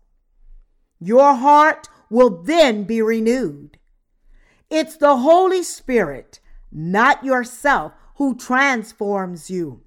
Your 1.00 1.34
heart 1.34 1.88
will 2.08 2.30
then 2.30 2.84
be 2.84 3.02
renewed. 3.02 3.78
It's 4.70 4.96
the 4.96 5.16
Holy 5.16 5.64
Spirit, 5.64 6.38
not 6.70 7.24
yourself, 7.24 7.92
who 8.16 8.36
transforms 8.36 9.50
you. 9.50 9.82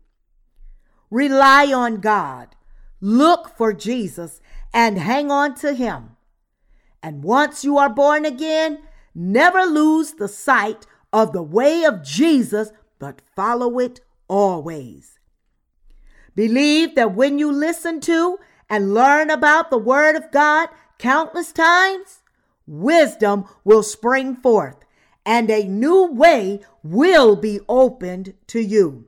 Rely 1.10 1.72
on 1.72 1.98
God, 2.02 2.56
look 3.00 3.56
for 3.56 3.74
Jesus, 3.74 4.42
and 4.74 4.98
hang 4.98 5.32
on 5.32 5.56
to 5.56 5.74
Him. 5.74 6.18
And 7.02 7.24
once 7.24 7.64
you 7.64 7.78
are 7.78 7.90
born 7.90 8.26
again, 8.26 8.80
never 9.14 9.62
lose 9.64 10.14
the 10.14 10.28
sight 10.28 10.86
of 11.14 11.32
the 11.32 11.44
way 11.44 11.84
of 11.84 12.04
Jesus, 12.04 12.72
but 13.00 13.22
follow 13.36 13.80
it 13.80 14.02
always. 14.28 15.20
Believe 16.36 16.96
that 16.96 17.16
when 17.16 17.40
you 17.40 17.52
listen 17.52 18.02
to 18.02 18.38
and 18.70 18.94
learn 18.94 19.30
about 19.30 19.70
the 19.70 19.78
Word 19.78 20.16
of 20.16 20.32
God 20.32 20.70
countless 20.98 21.52
times, 21.52 22.24
wisdom 22.68 23.46
will 23.64 23.84
spring 23.84 24.36
forth 24.36 24.85
and 25.26 25.50
a 25.50 25.64
new 25.64 26.06
way 26.06 26.62
will 26.84 27.36
be 27.36 27.60
opened 27.68 28.34
to 28.48 28.60
you. 28.60 29.08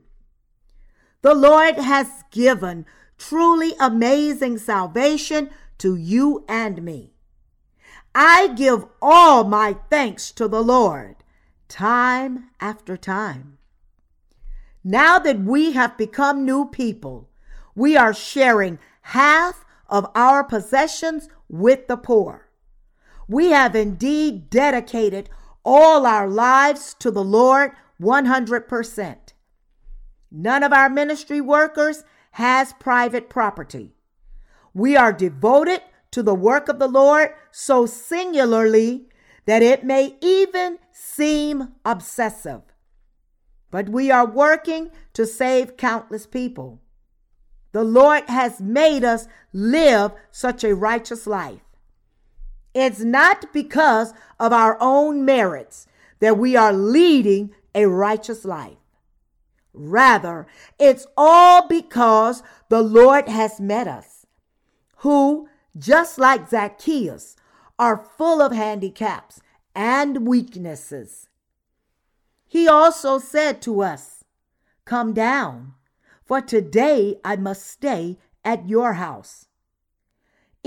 The 1.22 1.34
Lord 1.34 1.76
has 1.76 2.24
given 2.30 2.86
truly 3.16 3.74
amazing 3.80 4.58
salvation 4.58 5.50
to 5.78 5.94
you 5.94 6.44
and 6.48 6.82
me. 6.82 7.12
I 8.14 8.48
give 8.48 8.84
all 9.00 9.44
my 9.44 9.76
thanks 9.90 10.32
to 10.32 10.48
the 10.48 10.62
Lord 10.62 11.16
time 11.68 12.50
after 12.60 12.96
time. 12.96 13.58
Now 14.82 15.18
that 15.18 15.40
we 15.40 15.72
have 15.72 15.98
become 15.98 16.44
new 16.44 16.66
people, 16.66 17.28
we 17.74 17.96
are 17.96 18.14
sharing 18.14 18.78
half 19.02 19.64
of 19.88 20.10
our 20.14 20.42
possessions 20.42 21.28
with 21.48 21.86
the 21.88 21.96
poor. 21.96 22.48
We 23.28 23.50
have 23.50 23.76
indeed 23.76 24.48
dedicated 24.48 25.28
all 25.68 26.06
our 26.06 26.28
lives 26.28 26.94
to 27.00 27.10
the 27.10 27.24
Lord 27.24 27.72
100%. 28.00 29.16
None 30.30 30.62
of 30.62 30.72
our 30.72 30.88
ministry 30.88 31.40
workers 31.40 32.04
has 32.32 32.72
private 32.74 33.28
property. 33.28 33.94
We 34.72 34.96
are 34.96 35.12
devoted 35.12 35.82
to 36.12 36.22
the 36.22 36.34
work 36.34 36.68
of 36.68 36.78
the 36.78 36.88
Lord 36.88 37.34
so 37.50 37.84
singularly 37.84 39.08
that 39.46 39.62
it 39.62 39.84
may 39.84 40.16
even 40.20 40.78
seem 40.92 41.74
obsessive 41.84 42.62
but 43.70 43.88
we 43.88 44.10
are 44.10 44.26
working 44.26 44.90
to 45.12 45.26
save 45.26 45.76
countless 45.76 46.26
people. 46.26 46.80
The 47.72 47.84
Lord 47.84 48.24
has 48.28 48.60
made 48.60 49.04
us 49.04 49.28
live 49.52 50.12
such 50.30 50.64
a 50.64 50.74
righteous 50.74 51.26
life. 51.26 51.60
It's 52.80 53.00
not 53.00 53.52
because 53.52 54.14
of 54.38 54.52
our 54.52 54.78
own 54.80 55.24
merits 55.24 55.88
that 56.20 56.38
we 56.38 56.54
are 56.54 56.72
leading 56.72 57.50
a 57.74 57.86
righteous 57.86 58.44
life. 58.44 58.78
Rather, 59.74 60.46
it's 60.78 61.04
all 61.16 61.66
because 61.66 62.44
the 62.68 62.80
Lord 62.80 63.28
has 63.28 63.58
met 63.58 63.88
us, 63.88 64.26
who, 64.98 65.48
just 65.76 66.20
like 66.20 66.50
Zacchaeus, 66.50 67.34
are 67.80 67.96
full 67.96 68.40
of 68.40 68.52
handicaps 68.52 69.40
and 69.74 70.24
weaknesses. 70.24 71.28
He 72.46 72.68
also 72.68 73.18
said 73.18 73.60
to 73.62 73.82
us, 73.82 74.22
Come 74.84 75.12
down, 75.12 75.74
for 76.24 76.40
today 76.40 77.18
I 77.24 77.34
must 77.34 77.66
stay 77.66 78.18
at 78.44 78.68
your 78.68 78.92
house. 78.92 79.47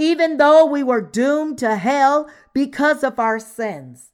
Even 0.02 0.38
though 0.38 0.66
we 0.66 0.82
were 0.82 1.00
doomed 1.00 1.60
to 1.60 1.76
hell 1.76 2.28
because 2.54 3.04
of 3.04 3.20
our 3.20 3.38
sins, 3.40 4.10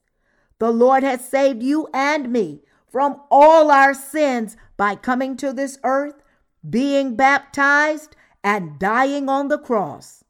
the 0.59 0.69
Lord 0.69 1.01
has 1.01 1.25
saved 1.25 1.63
you 1.63 1.87
and 1.93 2.29
me 2.29 2.61
from 2.91 3.21
all 3.31 3.71
our 3.71 3.93
sins 3.93 4.57
by 4.75 4.95
coming 4.95 5.37
to 5.37 5.53
this 5.53 5.79
earth, 5.85 6.21
being 6.69 7.15
baptized, 7.15 8.17
and 8.43 8.77
dying 8.77 9.29
on 9.29 9.47
the 9.47 9.57
cross. 9.57 10.25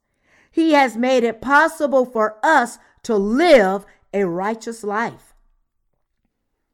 He 0.48 0.74
has 0.74 0.96
made 0.96 1.24
it 1.24 1.40
possible 1.40 2.04
for 2.04 2.38
us 2.44 2.78
to 3.02 3.16
live 3.16 3.84
a 4.14 4.26
righteous 4.26 4.84
life. 4.84 5.34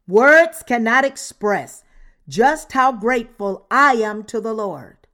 Words 0.07 0.62
cannot 0.62 1.07
express 1.07 1.85
just 2.28 2.72
how 2.72 2.93
grateful 2.93 3.66
I 3.70 3.95
am 3.95 4.24
to 4.24 4.43
the 4.43 4.53
Lord 4.53 5.05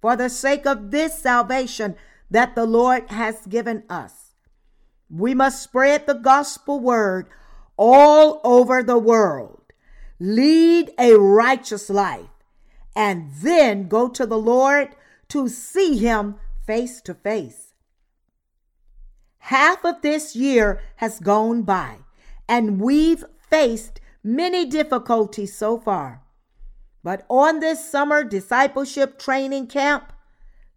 for 0.00 0.16
the 0.16 0.30
sake 0.30 0.66
of 0.66 0.90
this 0.90 1.18
salvation 1.18 1.96
that 2.30 2.54
the 2.54 2.66
Lord 2.66 3.10
has 3.10 3.46
given 3.46 3.84
us. 3.88 4.34
We 5.10 5.34
must 5.34 5.62
spread 5.62 6.06
the 6.06 6.14
gospel 6.14 6.80
word 6.80 7.28
all 7.76 8.40
over 8.44 8.82
the 8.82 8.98
world, 8.98 9.62
lead 10.18 10.90
a 10.98 11.14
righteous 11.14 11.88
life, 11.88 12.28
and 12.94 13.30
then 13.32 13.88
go 13.88 14.08
to 14.08 14.26
the 14.26 14.38
Lord 14.38 14.88
to 15.28 15.48
see 15.48 15.96
Him 15.96 16.36
face 16.66 17.00
to 17.02 17.14
face. 17.14 17.72
Half 19.38 19.84
of 19.84 20.02
this 20.02 20.36
year 20.36 20.82
has 20.96 21.20
gone 21.20 21.62
by, 21.62 21.98
and 22.48 22.80
we've 22.80 23.24
faced 23.48 24.00
many 24.22 24.66
difficulties 24.66 25.56
so 25.56 25.78
far. 25.78 26.22
But 27.02 27.24
on 27.30 27.60
this 27.60 27.90
summer 27.90 28.24
discipleship 28.24 29.18
training 29.18 29.68
camp, 29.68 30.12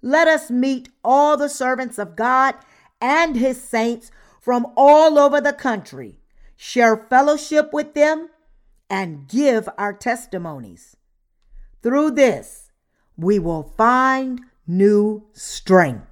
let 0.01 0.27
us 0.27 0.49
meet 0.49 0.89
all 1.03 1.37
the 1.37 1.49
servants 1.49 1.97
of 1.97 2.15
God 2.15 2.55
and 2.99 3.35
his 3.35 3.61
saints 3.61 4.11
from 4.39 4.67
all 4.75 5.19
over 5.19 5.39
the 5.39 5.53
country, 5.53 6.19
share 6.55 6.97
fellowship 7.09 7.71
with 7.71 7.93
them, 7.93 8.29
and 8.89 9.27
give 9.27 9.69
our 9.77 9.93
testimonies. 9.93 10.97
Through 11.81 12.11
this, 12.11 12.71
we 13.15 13.39
will 13.39 13.63
find 13.63 14.41
new 14.67 15.27
strength. 15.33 16.10